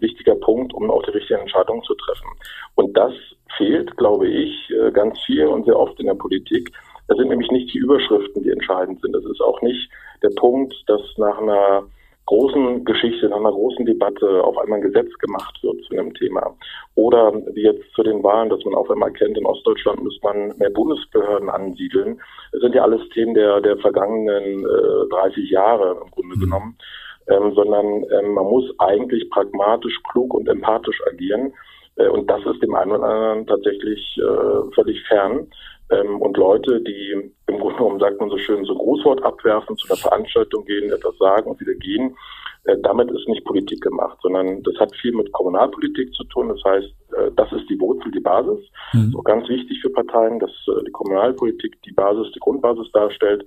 wichtiger 0.00 0.34
Punkt, 0.36 0.74
um 0.74 0.90
auch 0.90 1.02
die 1.02 1.10
richtigen 1.10 1.40
Entscheidungen 1.40 1.82
zu 1.82 1.94
treffen. 1.94 2.28
Und 2.74 2.96
das 2.96 3.12
fehlt, 3.56 3.96
glaube 3.96 4.28
ich, 4.28 4.70
äh, 4.70 4.90
ganz 4.90 5.18
viel 5.24 5.46
und 5.46 5.64
sehr 5.64 5.78
oft 5.78 5.98
in 6.00 6.06
der 6.06 6.14
Politik. 6.14 6.70
Das 7.08 7.18
sind 7.18 7.28
nämlich 7.28 7.50
nicht 7.50 7.72
die 7.74 7.78
Überschriften, 7.78 8.42
die 8.42 8.50
entscheidend 8.50 9.00
sind. 9.00 9.14
Das 9.14 9.24
ist 9.24 9.40
auch 9.40 9.60
nicht 9.62 9.90
der 10.22 10.30
Punkt, 10.36 10.74
dass 10.86 11.02
nach 11.18 11.38
einer 11.38 11.84
großen 12.26 12.84
Geschichte, 12.84 13.28
nach 13.28 13.36
einer 13.36 13.52
großen 13.52 13.84
Debatte 13.84 14.42
auf 14.42 14.56
einmal 14.58 14.78
ein 14.78 14.90
Gesetz 14.90 15.12
gemacht 15.18 15.58
wird 15.62 15.82
zu 15.84 15.94
einem 15.94 16.14
Thema. 16.14 16.56
Oder 16.94 17.32
wie 17.52 17.62
jetzt 17.62 17.84
zu 17.94 18.02
den 18.02 18.22
Wahlen, 18.22 18.48
dass 18.48 18.64
man 18.64 18.74
auf 18.74 18.90
einmal 18.90 19.12
kennt, 19.12 19.36
in 19.36 19.46
Ostdeutschland 19.46 20.02
muss 20.02 20.18
man 20.22 20.56
mehr 20.58 20.70
Bundesbehörden 20.70 21.50
ansiedeln. 21.50 22.20
Das 22.52 22.62
sind 22.62 22.74
ja 22.74 22.82
alles 22.82 23.06
Themen 23.10 23.34
der, 23.34 23.60
der 23.60 23.76
vergangenen 23.78 24.64
äh, 24.64 25.08
30 25.10 25.50
Jahre 25.50 25.98
im 26.02 26.10
Grunde 26.10 26.36
mhm. 26.36 26.40
genommen. 26.40 26.78
Ähm, 27.26 27.52
sondern 27.54 27.86
ähm, 27.86 28.34
man 28.34 28.44
muss 28.44 28.70
eigentlich 28.78 29.30
pragmatisch, 29.30 29.98
klug 30.10 30.34
und 30.34 30.46
empathisch 30.46 31.00
agieren. 31.10 31.54
Äh, 31.96 32.08
und 32.08 32.28
das 32.28 32.44
ist 32.44 32.62
dem 32.62 32.74
einen 32.74 32.92
oder 32.92 33.04
anderen 33.04 33.46
tatsächlich 33.46 34.18
äh, 34.18 34.74
völlig 34.74 35.02
fern. 35.06 35.48
Ähm, 35.90 36.20
und 36.20 36.36
Leute, 36.36 36.80
die 36.80 37.32
im 37.46 37.58
Grunde 37.58 37.76
genommen, 37.76 38.00
sagt 38.00 38.20
man 38.20 38.30
so 38.30 38.38
schön, 38.38 38.64
so 38.64 38.74
Grußwort 38.74 39.22
abwerfen, 39.22 39.76
zu 39.76 39.88
einer 39.88 39.98
Veranstaltung 39.98 40.64
gehen, 40.64 40.92
etwas 40.92 41.16
sagen 41.18 41.50
und 41.50 41.60
wieder 41.60 41.74
gehen, 41.74 42.16
äh, 42.64 42.76
damit 42.82 43.10
ist 43.10 43.28
nicht 43.28 43.44
Politik 43.44 43.82
gemacht, 43.82 44.18
sondern 44.22 44.62
das 44.62 44.74
hat 44.76 44.94
viel 44.96 45.12
mit 45.12 45.30
Kommunalpolitik 45.32 46.14
zu 46.14 46.24
tun. 46.24 46.48
Das 46.48 46.62
heißt, 46.64 46.94
äh, 47.16 47.30
das 47.36 47.52
ist 47.52 47.68
die 47.68 47.78
Wurzel, 47.78 48.10
die 48.10 48.20
Basis. 48.20 48.60
Mhm. 48.92 49.10
So 49.12 49.22
ganz 49.22 49.48
wichtig 49.48 49.80
für 49.82 49.90
Parteien, 49.90 50.38
dass 50.38 50.50
äh, 50.68 50.84
die 50.86 50.92
Kommunalpolitik 50.92 51.80
die 51.82 51.92
Basis, 51.92 52.32
die 52.32 52.40
Grundbasis 52.40 52.90
darstellt. 52.92 53.44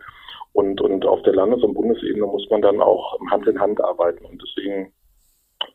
Und, 0.54 0.82
und 0.82 1.06
auf 1.06 1.22
der 1.24 1.34
Landes- 1.34 1.64
und 1.64 1.74
Bundesebene 1.74 2.26
muss 2.26 2.48
man 2.50 2.62
dann 2.62 2.82
auch 2.82 3.20
Hand 3.30 3.48
in 3.48 3.60
Hand 3.60 3.84
arbeiten. 3.84 4.26
Und 4.26 4.42
deswegen 4.42 4.92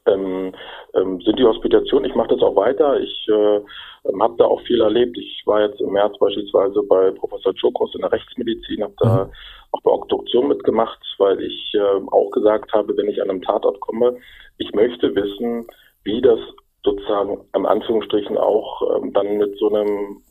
ähm, 0.06 0.52
ähm, 0.94 1.20
sind 1.20 1.38
die 1.38 1.44
Hospitationen. 1.44 2.08
Ich 2.10 2.16
mache 2.16 2.28
das 2.28 2.42
auch 2.42 2.56
weiter. 2.56 3.00
Ich 3.00 3.26
äh, 3.28 3.56
ähm, 3.56 4.22
habe 4.22 4.34
da 4.38 4.44
auch 4.44 4.60
viel 4.62 4.80
erlebt. 4.80 5.16
Ich 5.18 5.42
war 5.46 5.62
jetzt 5.62 5.80
im 5.80 5.92
März 5.92 6.18
beispielsweise 6.18 6.82
bei 6.82 7.10
Professor 7.12 7.52
Chokos 7.60 7.94
in 7.94 8.00
der 8.00 8.12
Rechtsmedizin, 8.12 8.82
habe 8.82 8.94
da 8.98 9.24
mhm. 9.24 9.30
auch 9.72 9.82
bei 9.82 9.90
Obduktion 9.90 10.48
mitgemacht, 10.48 11.00
weil 11.18 11.40
ich 11.42 11.74
äh, 11.74 12.00
auch 12.10 12.30
gesagt 12.30 12.72
habe, 12.72 12.96
wenn 12.96 13.08
ich 13.08 13.22
an 13.22 13.30
einem 13.30 13.42
Tatort 13.42 13.80
komme, 13.80 14.16
ich 14.58 14.72
möchte 14.72 15.14
wissen, 15.14 15.66
wie 16.04 16.20
das 16.20 16.38
sozusagen 16.84 17.38
am 17.52 17.66
Anführungsstrichen 17.66 18.36
auch 18.36 18.82
ähm, 18.96 19.12
dann 19.12 19.36
mit 19.36 19.56
so 19.58 19.68
einem 19.68 20.22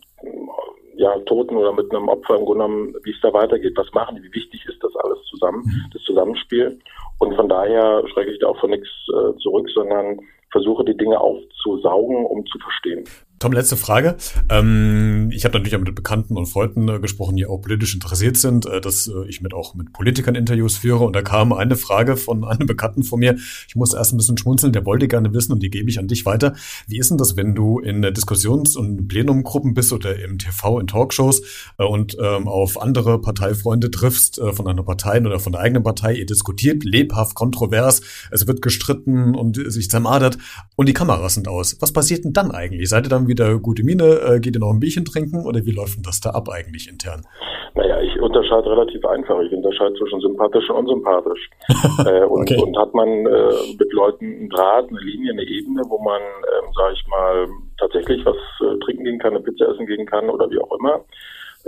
ja, 0.95 1.17
Toten 1.19 1.55
oder 1.55 1.73
mit 1.73 1.93
einem 1.93 2.09
Opfer 2.09 2.35
im 2.35 2.45
Grunde 2.45 2.65
genommen, 2.65 2.95
wie 3.03 3.11
es 3.11 3.21
da 3.21 3.33
weitergeht, 3.33 3.73
was 3.75 3.91
machen 3.93 4.17
die, 4.17 4.23
wie 4.23 4.35
wichtig 4.35 4.65
ist 4.65 4.83
das 4.83 4.95
alles 4.97 5.23
zusammen, 5.25 5.63
mhm. 5.65 5.89
das 5.93 6.01
Zusammenspiel. 6.03 6.79
Und 7.21 7.35
von 7.35 7.47
daher 7.47 8.01
schrecke 8.11 8.31
ich 8.31 8.39
da 8.39 8.47
auch 8.47 8.59
von 8.59 8.71
nichts 8.71 8.89
äh, 9.09 9.37
zurück, 9.37 9.69
sondern 9.75 10.19
versuche 10.51 10.83
die 10.83 10.97
Dinge 10.97 11.21
aufzusaugen, 11.21 12.25
um 12.25 12.43
zu 12.47 12.57
verstehen. 12.57 13.03
Tom, 13.41 13.53
letzte 13.53 13.75
Frage. 13.75 14.17
Ähm, 14.49 15.31
ich 15.31 15.45
habe 15.45 15.57
natürlich 15.57 15.75
auch 15.75 15.79
mit 15.79 15.95
Bekannten 15.95 16.37
und 16.37 16.45
Freunden 16.45 16.87
äh, 16.87 16.99
gesprochen, 16.99 17.37
die 17.37 17.47
auch 17.47 17.57
politisch 17.57 17.95
interessiert 17.95 18.37
sind, 18.37 18.67
äh, 18.67 18.79
dass 18.79 19.07
äh, 19.07 19.27
ich 19.27 19.41
mit 19.41 19.55
auch 19.55 19.73
mit 19.73 19.93
Politikern 19.93 20.35
Interviews 20.35 20.77
führe. 20.77 21.03
Und 21.03 21.15
da 21.15 21.23
kam 21.23 21.51
eine 21.51 21.75
Frage 21.75 22.17
von 22.17 22.43
einem 22.45 22.67
Bekannten 22.67 23.01
von 23.01 23.19
mir. 23.19 23.39
Ich 23.67 23.75
musste 23.75 23.97
erst 23.97 24.13
ein 24.13 24.17
bisschen 24.17 24.37
schmunzeln, 24.37 24.73
der 24.73 24.85
wollte 24.85 25.07
gerne 25.07 25.33
wissen 25.33 25.53
und 25.53 25.63
die 25.63 25.71
gebe 25.71 25.89
ich 25.89 25.97
an 25.97 26.07
dich 26.07 26.23
weiter. 26.23 26.53
Wie 26.85 26.99
ist 26.99 27.09
denn 27.09 27.17
das, 27.17 27.35
wenn 27.35 27.55
du 27.55 27.79
in 27.79 28.03
Diskussions- 28.13 28.75
und 28.75 29.07
Plenumgruppen 29.07 29.73
bist 29.73 29.91
oder 29.91 30.23
im 30.23 30.37
TV, 30.37 30.79
in 30.79 30.85
Talkshows 30.85 31.41
äh, 31.79 31.83
und 31.83 32.15
ähm, 32.21 32.47
auf 32.47 32.79
andere 32.79 33.19
Parteifreunde 33.19 33.89
triffst 33.89 34.37
äh, 34.37 34.53
von 34.53 34.67
einer 34.67 34.83
Partei 34.83 35.19
oder 35.19 35.39
von 35.39 35.53
der 35.53 35.61
eigenen 35.61 35.81
Partei? 35.81 36.13
Ihr 36.13 36.27
diskutiert 36.27 36.83
lebhaft, 36.83 37.33
kontrovers, 37.33 38.01
es 38.29 38.45
wird 38.45 38.61
gestritten 38.61 39.33
und 39.33 39.59
sich 39.71 39.89
zermadert 39.89 40.37
und 40.75 40.87
die 40.87 40.93
Kameras 40.93 41.33
sind 41.33 41.47
aus. 41.47 41.77
Was 41.79 41.91
passiert 41.91 42.23
denn 42.23 42.33
dann 42.33 42.51
eigentlich? 42.51 42.87
Seid 42.87 43.07
ihr 43.07 43.09
dann 43.09 43.30
wieder 43.31 43.57
gute 43.57 43.83
Miene? 43.83 44.19
Äh, 44.21 44.39
geht 44.39 44.55
ihr 44.55 44.59
noch 44.59 44.69
ein 44.69 44.79
Bierchen 44.79 45.05
trinken 45.05 45.45
oder 45.45 45.65
wie 45.65 45.71
läuft 45.71 45.95
denn 45.95 46.03
das 46.03 46.21
da 46.21 46.31
ab 46.31 46.49
eigentlich 46.49 46.87
intern? 46.87 47.25
Naja, 47.73 48.01
ich 48.01 48.19
unterscheide 48.19 48.69
relativ 48.69 49.03
einfach. 49.05 49.39
Ich 49.41 49.51
unterscheide 49.53 49.95
zwischen 49.95 50.19
sympathisch 50.19 50.69
und 50.69 50.87
unsympathisch. 50.87 51.49
äh, 52.05 52.25
und, 52.25 52.41
okay. 52.41 52.61
und, 52.61 52.77
hat 52.77 52.93
man 52.93 53.07
äh, 53.07 53.53
mit 53.79 53.91
Leuten 53.93 54.25
einen 54.25 54.49
Draht, 54.49 54.89
eine 54.89 54.99
Linie, 54.99 55.31
eine 55.31 55.43
Ebene, 55.43 55.81
wo 55.87 55.97
man, 56.03 56.21
ähm, 56.21 56.69
sage 56.75 56.93
ich 56.93 57.07
mal, 57.07 57.47
tatsächlich 57.79 58.25
was 58.25 58.35
äh, 58.59 58.77
trinken 58.83 59.05
gehen 59.05 59.19
kann, 59.19 59.33
eine 59.33 59.43
Pizza 59.43 59.71
essen 59.71 59.87
gehen 59.87 60.05
kann 60.05 60.29
oder 60.29 60.49
wie 60.49 60.59
auch 60.59 60.77
immer. 60.77 61.01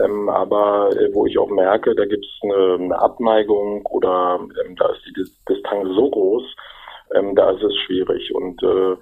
Ähm, 0.04 0.28
aber 0.28 0.90
äh, 0.92 1.14
wo 1.14 1.26
ich 1.26 1.38
auch 1.38 1.50
merke, 1.50 1.96
da 1.96 2.06
gibt 2.06 2.26
es 2.26 2.32
eine, 2.44 2.74
eine, 2.84 3.00
Abneigung 3.00 3.86
oder 3.86 4.40
ähm, 4.66 4.76
da 4.76 4.90
ist 4.90 5.02
die 5.06 5.24
Distanz 5.48 5.88
so 5.96 6.10
groß, 6.10 6.44
ähm, 7.16 7.36
da 7.36 7.52
ist 7.52 7.64
es 7.64 7.76
schwierig. 7.86 8.34
Und 8.34 8.62
äh, 8.64 8.96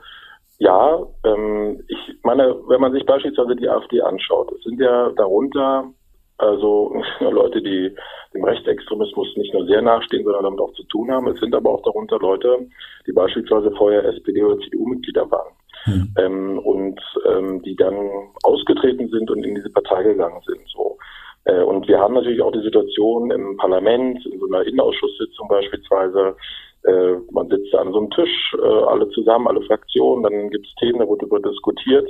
ja, 0.61 0.99
ähm, 1.25 1.83
ich 1.87 1.97
meine, 2.21 2.55
wenn 2.67 2.79
man 2.79 2.93
sich 2.93 3.03
beispielsweise 3.03 3.55
die 3.55 3.67
AfD 3.67 3.99
anschaut, 4.01 4.51
es 4.51 4.63
sind 4.63 4.79
ja 4.79 5.09
darunter 5.17 5.91
also 6.37 6.93
Leute, 7.19 7.63
die 7.63 7.95
dem 8.33 8.43
Rechtsextremismus 8.43 9.35
nicht 9.37 9.53
nur 9.55 9.65
sehr 9.65 9.81
nachstehen, 9.81 10.23
sondern 10.23 10.43
damit 10.43 10.59
auch 10.59 10.73
zu 10.73 10.83
tun 10.83 11.11
haben. 11.11 11.27
Es 11.27 11.39
sind 11.39 11.55
aber 11.55 11.71
auch 11.71 11.81
darunter 11.81 12.19
Leute, 12.19 12.67
die 13.07 13.11
beispielsweise 13.11 13.71
vorher 13.71 14.05
SPD 14.05 14.43
oder 14.43 14.59
CDU-Mitglieder 14.59 15.29
waren. 15.31 15.53
Hm. 15.85 16.13
Ähm, 16.19 16.59
und 16.59 17.01
ähm, 17.27 17.63
die 17.63 17.75
dann 17.75 17.95
ausgetreten 18.43 19.09
sind 19.09 19.31
und 19.31 19.43
in 19.43 19.55
diese 19.55 19.71
Partei 19.71 20.03
gegangen 20.03 20.41
sind. 20.45 20.61
So. 20.67 20.97
Äh, 21.45 21.63
und 21.63 21.87
wir 21.87 21.99
haben 21.99 22.13
natürlich 22.13 22.41
auch 22.41 22.51
die 22.51 22.61
Situation 22.61 23.31
im 23.31 23.57
Parlament, 23.57 24.23
in 24.27 24.39
so 24.39 24.45
einer 24.45 24.63
Innenausschusssitzung 24.63 25.47
beispielsweise, 25.47 26.35
äh, 26.83 27.15
man 27.31 27.47
sitzt 27.49 27.73
an 27.75 27.91
so 27.91 27.99
einem 27.99 28.09
Tisch, 28.11 28.55
äh, 28.57 28.83
alle 28.85 29.09
zusammen, 29.09 29.47
alle 29.47 29.61
Fraktionen, 29.63 30.23
dann 30.23 30.49
gibt 30.49 30.65
es 30.65 30.75
Themen, 30.75 30.99
da 30.99 31.07
wird 31.07 31.21
darüber 31.21 31.39
diskutiert. 31.39 32.09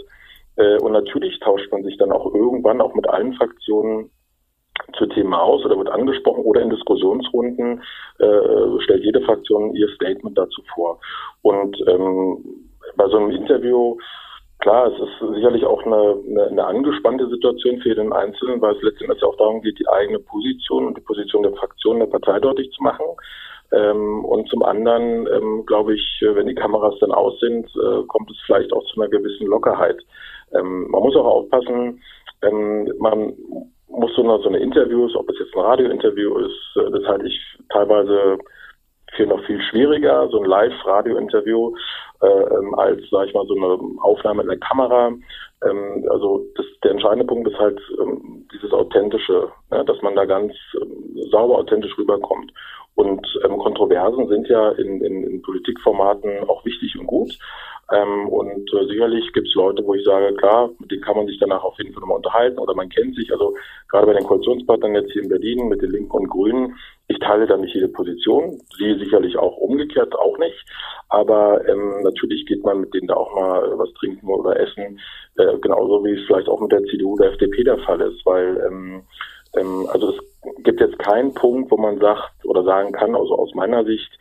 Äh, 0.57 0.77
und 0.79 0.91
natürlich 0.93 1.39
tauscht 1.39 1.71
man 1.71 1.83
sich 1.83 1.97
dann 1.97 2.11
auch 2.11 2.33
irgendwann 2.33 2.81
auch 2.81 2.93
mit 2.93 3.09
allen 3.09 3.33
Fraktionen 3.33 4.09
zu 4.97 5.05
Themen 5.07 5.33
aus 5.33 5.63
oder 5.65 5.77
wird 5.77 5.89
angesprochen 5.89 6.43
oder 6.43 6.61
in 6.61 6.69
Diskussionsrunden 6.69 7.81
äh, 8.19 8.83
stellt 8.83 9.03
jede 9.03 9.21
Fraktion 9.21 9.75
ihr 9.75 9.89
Statement 9.89 10.37
dazu 10.37 10.61
vor. 10.73 10.99
Und 11.41 11.77
ähm, 11.87 12.43
bei 12.95 13.07
so 13.07 13.17
einem 13.17 13.31
Interview, 13.31 13.97
klar, 14.59 14.91
es 14.91 14.99
ist 14.99 15.35
sicherlich 15.35 15.65
auch 15.65 15.85
eine, 15.85 16.17
eine, 16.27 16.47
eine 16.47 16.65
angespannte 16.65 17.27
Situation 17.29 17.79
für 17.79 17.89
jeden 17.89 18.13
Einzelnen, 18.13 18.61
weil 18.61 18.75
es 18.75 18.81
letztendlich 18.81 19.23
auch 19.23 19.37
darum 19.37 19.61
geht, 19.61 19.79
die 19.79 19.87
eigene 19.87 20.19
Position 20.19 20.87
und 20.87 20.97
die 20.97 21.01
Position 21.01 21.43
der 21.43 21.53
Fraktion 21.53 21.99
der 21.99 22.07
Partei 22.07 22.39
deutlich 22.39 22.71
zu 22.71 22.83
machen. 22.83 23.05
Ähm, 23.71 24.25
und 24.25 24.49
zum 24.49 24.63
anderen, 24.63 25.27
ähm, 25.27 25.65
glaube 25.65 25.95
ich, 25.95 26.03
wenn 26.21 26.47
die 26.47 26.55
Kameras 26.55 26.95
dann 26.99 27.11
aus 27.11 27.39
sind, 27.39 27.67
äh, 27.67 28.03
kommt 28.07 28.29
es 28.29 28.37
vielleicht 28.45 28.73
auch 28.73 28.83
zu 28.85 28.99
einer 28.99 29.09
gewissen 29.09 29.47
Lockerheit. 29.47 29.97
Ähm, 30.53 30.87
man 30.89 31.03
muss 31.03 31.15
auch 31.15 31.25
aufpassen, 31.25 32.01
ähm, 32.41 32.91
man 32.99 33.33
muss 33.87 34.13
so 34.15 34.23
eine, 34.23 34.41
so 34.41 34.49
eine 34.49 34.59
Interviews, 34.59 35.15
ob 35.15 35.29
es 35.29 35.39
jetzt 35.39 35.55
ein 35.55 35.61
Radiointerview 35.61 36.37
ist, 36.39 36.77
äh, 36.77 36.91
das 36.91 37.05
halte 37.05 37.27
ich 37.27 37.39
teilweise 37.69 38.37
für 39.15 39.25
noch 39.25 39.43
viel 39.45 39.61
schwieriger, 39.69 40.27
so 40.29 40.39
ein 40.39 40.49
Live-Radio-Interview, 40.49 41.75
äh, 42.21 42.27
ähm, 42.27 42.73
als, 42.75 43.01
sag 43.09 43.27
ich 43.27 43.33
mal, 43.33 43.45
so 43.45 43.55
eine 43.55 43.77
Aufnahme 44.01 44.43
in 44.43 44.47
der 44.49 44.59
Kamera. 44.59 45.11
Ähm, 45.63 46.05
also 46.09 46.45
das, 46.55 46.65
der 46.83 46.91
entscheidende 46.91 47.25
Punkt 47.25 47.49
ist 47.49 47.59
halt 47.59 47.79
ähm, 47.99 48.47
dieses 48.53 48.71
Authentische, 48.71 49.49
ne, 49.69 49.83
dass 49.85 50.01
man 50.01 50.15
da 50.15 50.25
ganz 50.25 50.53
ähm, 50.81 51.29
sauber 51.29 51.57
authentisch 51.57 51.97
rüberkommt. 51.97 52.51
Und 52.95 53.25
ähm, 53.45 53.57
Kontroversen 53.57 54.27
sind 54.27 54.47
ja 54.47 54.69
in, 54.71 55.01
in, 55.01 55.23
in 55.23 55.41
Politikformaten 55.41 56.47
auch 56.49 56.65
wichtig 56.65 56.97
und 56.99 57.07
gut. 57.07 57.37
Ähm, 57.91 58.29
und 58.29 58.73
äh, 58.73 58.85
sicherlich 58.87 59.31
gibt 59.33 59.47
es 59.47 59.55
Leute, 59.55 59.83
wo 59.85 59.93
ich 59.93 60.03
sage, 60.05 60.33
klar, 60.35 60.69
mit 60.79 60.91
denen 60.91 61.01
kann 61.01 61.17
man 61.17 61.27
sich 61.27 61.37
danach 61.39 61.63
auf 61.63 61.77
jeden 61.77 61.93
Fall 61.93 62.01
nochmal 62.01 62.17
unterhalten 62.17 62.59
oder 62.59 62.73
man 62.73 62.89
kennt 62.89 63.15
sich. 63.15 63.31
Also 63.31 63.55
gerade 63.89 64.07
bei 64.07 64.13
den 64.13 64.23
Koalitionspartnern 64.23 64.95
jetzt 64.95 65.11
hier 65.11 65.23
in 65.23 65.29
Berlin 65.29 65.67
mit 65.67 65.81
den 65.81 65.91
Linken 65.91 66.11
und 66.11 66.29
Grünen, 66.29 66.75
ich 67.07 67.19
teile 67.19 67.47
da 67.47 67.57
nicht 67.57 67.75
jede 67.75 67.89
Position, 67.89 68.61
sie 68.77 68.97
sicherlich 68.97 69.37
auch 69.37 69.57
umgekehrt 69.57 70.15
auch 70.15 70.37
nicht. 70.37 70.65
Aber 71.09 71.67
ähm, 71.67 72.01
natürlich 72.03 72.45
geht 72.45 72.63
man 72.63 72.81
mit 72.81 72.93
denen 72.93 73.07
da 73.07 73.15
auch 73.15 73.35
mal 73.35 73.77
was 73.77 73.91
trinken 73.93 74.27
oder 74.27 74.57
essen, 74.57 74.99
äh, 75.37 75.57
genauso 75.59 76.03
wie 76.05 76.13
es 76.13 76.25
vielleicht 76.27 76.47
auch 76.47 76.61
mit 76.61 76.71
der 76.71 76.83
CDU 76.85 77.13
oder 77.13 77.31
FDP 77.31 77.65
der 77.65 77.79
Fall 77.79 77.99
ist, 77.99 78.25
weil 78.25 78.57
ähm, 78.65 79.03
ähm, 79.57 79.87
also 79.91 80.09
es 80.11 80.30
gibt 80.63 80.81
jetzt 80.81 80.99
keinen 80.99 81.33
Punkt, 81.33 81.71
wo 81.71 81.77
man 81.77 81.99
sagt 81.99 82.45
oder 82.45 82.63
sagen 82.63 82.91
kann, 82.91 83.15
also 83.15 83.37
aus 83.37 83.53
meiner 83.53 83.83
Sicht, 83.85 84.11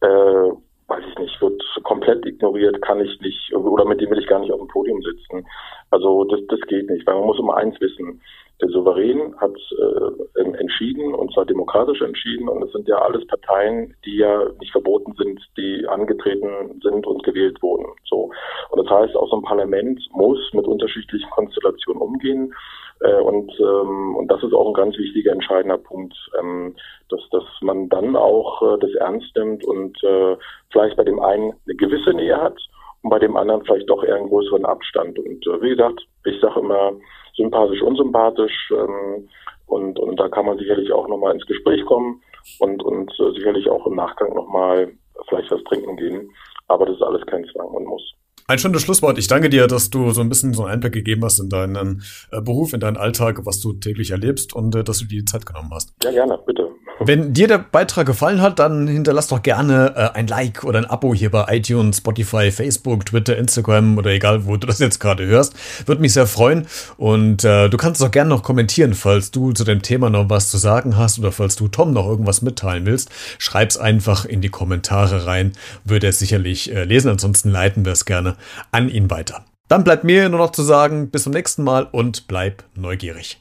äh, 0.00 0.06
weiß 0.06 1.04
ich 1.06 1.18
nicht, 1.18 1.40
wird 1.42 1.62
komplett 1.84 2.24
ignoriert, 2.24 2.80
kann 2.82 3.00
ich 3.00 3.20
nicht, 3.20 3.54
oder 3.54 3.84
mit 3.84 4.00
dem 4.00 4.10
will 4.10 4.18
ich 4.18 4.26
gar 4.26 4.40
nicht 4.40 4.52
auf 4.52 4.60
dem 4.60 4.68
Podium 4.68 5.02
sitzen. 5.02 5.46
Also 5.90 6.24
das, 6.24 6.40
das 6.48 6.60
geht 6.62 6.88
nicht, 6.88 7.06
weil 7.06 7.14
man 7.14 7.26
muss 7.26 7.38
immer 7.38 7.56
eins 7.56 7.78
wissen. 7.80 8.20
Der 8.60 8.68
Souverän 8.70 9.36
hat 9.38 9.54
äh, 9.54 10.42
entschieden, 10.58 11.14
und 11.14 11.32
zwar 11.32 11.46
demokratisch 11.46 12.00
entschieden, 12.00 12.48
und 12.48 12.62
es 12.64 12.72
sind 12.72 12.88
ja 12.88 12.96
alles 12.96 13.24
Parteien, 13.28 13.94
die 14.04 14.16
ja 14.16 14.50
nicht 14.58 14.72
verboten 14.72 15.14
sind, 15.16 15.40
die 15.56 15.86
angetreten 15.86 16.80
sind 16.82 17.06
und 17.06 17.22
gewählt 17.22 17.62
wurden. 17.62 17.86
So. 18.04 18.30
Und 18.70 18.84
das 18.84 18.90
heißt, 18.90 19.16
auch 19.16 19.30
so 19.30 19.36
ein 19.36 19.42
Parlament 19.42 20.00
muss 20.10 20.38
mit 20.54 20.66
unterschiedlichen 20.66 21.30
Konstellationen 21.30 22.02
umgehen. 22.02 22.52
Äh, 23.00 23.20
und, 23.20 23.52
ähm, 23.60 24.16
und 24.16 24.28
das 24.28 24.42
ist 24.42 24.52
auch 24.52 24.68
ein 24.68 24.74
ganz 24.74 24.96
wichtiger, 24.98 25.32
entscheidender 25.32 25.78
Punkt, 25.78 26.14
ähm, 26.38 26.74
dass, 27.08 27.20
dass 27.30 27.44
man 27.60 27.88
dann 27.88 28.16
auch 28.16 28.62
äh, 28.62 28.78
das 28.80 28.92
ernst 28.94 29.34
nimmt 29.36 29.64
und 29.64 30.02
äh, 30.02 30.36
vielleicht 30.72 30.96
bei 30.96 31.04
dem 31.04 31.20
einen 31.20 31.52
eine 31.66 31.76
gewisse 31.76 32.10
Nähe 32.10 32.36
hat 32.36 32.58
und 33.02 33.10
bei 33.10 33.18
dem 33.18 33.36
anderen 33.36 33.64
vielleicht 33.64 33.88
doch 33.88 34.02
eher 34.02 34.16
einen 34.16 34.28
größeren 34.28 34.64
Abstand. 34.64 35.18
Und 35.18 35.46
äh, 35.46 35.62
wie 35.62 35.70
gesagt, 35.70 36.00
ich 36.24 36.40
sage 36.40 36.60
immer 36.60 36.92
sympathisch, 37.36 37.82
unsympathisch 37.82 38.72
ähm, 38.72 39.28
und, 39.66 39.98
und 39.98 40.18
da 40.18 40.28
kann 40.28 40.46
man 40.46 40.58
sicherlich 40.58 40.90
auch 40.92 41.06
nochmal 41.08 41.34
ins 41.34 41.46
Gespräch 41.46 41.84
kommen 41.84 42.20
und, 42.58 42.82
und 42.82 43.12
äh, 43.20 43.30
sicherlich 43.32 43.68
auch 43.68 43.86
im 43.86 43.94
Nachgang 43.94 44.34
nochmal 44.34 44.92
vielleicht 45.28 45.50
was 45.50 45.62
trinken 45.64 45.96
gehen. 45.96 46.30
Aber 46.66 46.86
das 46.86 46.96
ist 46.96 47.02
alles 47.02 47.24
kein 47.26 47.44
Zwang 47.46 47.68
und 47.68 47.84
muss. 47.84 48.12
Ein 48.50 48.58
schönes 48.58 48.80
Schlusswort. 48.80 49.18
Ich 49.18 49.26
danke 49.26 49.50
dir, 49.50 49.66
dass 49.66 49.90
du 49.90 50.10
so 50.10 50.22
ein 50.22 50.30
bisschen 50.30 50.54
so 50.54 50.62
einen 50.62 50.72
Einblick 50.72 50.94
gegeben 50.94 51.22
hast 51.22 51.38
in 51.38 51.50
deinen 51.50 52.02
äh, 52.32 52.40
Beruf, 52.40 52.72
in 52.72 52.80
deinen 52.80 52.96
Alltag, 52.96 53.44
was 53.44 53.60
du 53.60 53.74
täglich 53.74 54.10
erlebst 54.10 54.54
und 54.54 54.74
äh, 54.74 54.82
dass 54.82 55.00
du 55.00 55.04
dir 55.04 55.18
die 55.18 55.24
Zeit 55.26 55.44
genommen 55.44 55.70
hast. 55.70 55.92
Ja, 56.02 56.10
gerne, 56.12 56.38
bitte. 56.46 56.66
Wenn 57.04 57.32
dir 57.32 57.46
der 57.46 57.58
Beitrag 57.58 58.06
gefallen 58.06 58.40
hat, 58.40 58.58
dann 58.58 58.88
hinterlass 58.88 59.28
doch 59.28 59.42
gerne 59.42 59.94
äh, 59.96 60.18
ein 60.18 60.26
Like 60.26 60.64
oder 60.64 60.78
ein 60.78 60.84
Abo 60.84 61.14
hier 61.14 61.30
bei 61.30 61.44
iTunes, 61.56 61.98
Spotify, 61.98 62.50
Facebook, 62.50 63.06
Twitter, 63.06 63.36
Instagram 63.36 63.98
oder 63.98 64.10
egal, 64.10 64.46
wo 64.46 64.56
du 64.56 64.66
das 64.66 64.80
jetzt 64.80 64.98
gerade 64.98 65.24
hörst. 65.24 65.54
Würde 65.86 66.00
mich 66.00 66.12
sehr 66.12 66.26
freuen. 66.26 66.66
Und 66.96 67.44
äh, 67.44 67.68
du 67.68 67.76
kannst 67.76 68.02
auch 68.02 68.10
gerne 68.10 68.30
noch 68.30 68.42
kommentieren, 68.42 68.94
falls 68.94 69.30
du 69.30 69.52
zu 69.52 69.64
dem 69.64 69.82
Thema 69.82 70.10
noch 70.10 70.28
was 70.28 70.50
zu 70.50 70.58
sagen 70.58 70.96
hast 70.96 71.18
oder 71.18 71.30
falls 71.30 71.56
du 71.56 71.68
Tom 71.68 71.92
noch 71.92 72.06
irgendwas 72.06 72.42
mitteilen 72.42 72.84
willst. 72.84 73.10
Schreib's 73.38 73.76
einfach 73.76 74.24
in 74.24 74.40
die 74.40 74.50
Kommentare 74.50 75.26
rein. 75.26 75.52
Würde 75.84 76.08
er 76.08 76.12
sicherlich 76.12 76.74
äh, 76.74 76.84
lesen. 76.84 77.10
Ansonsten 77.10 77.50
leiten 77.50 77.84
wir 77.84 77.92
es 77.92 78.06
gerne 78.06 78.36
an 78.72 78.88
ihn 78.88 79.10
weiter. 79.10 79.44
Dann 79.68 79.84
bleibt 79.84 80.02
mir 80.02 80.28
nur 80.28 80.38
noch 80.38 80.52
zu 80.52 80.62
sagen, 80.62 81.10
bis 81.10 81.24
zum 81.24 81.32
nächsten 81.32 81.62
Mal 81.62 81.86
und 81.92 82.26
bleib 82.26 82.64
neugierig. 82.74 83.38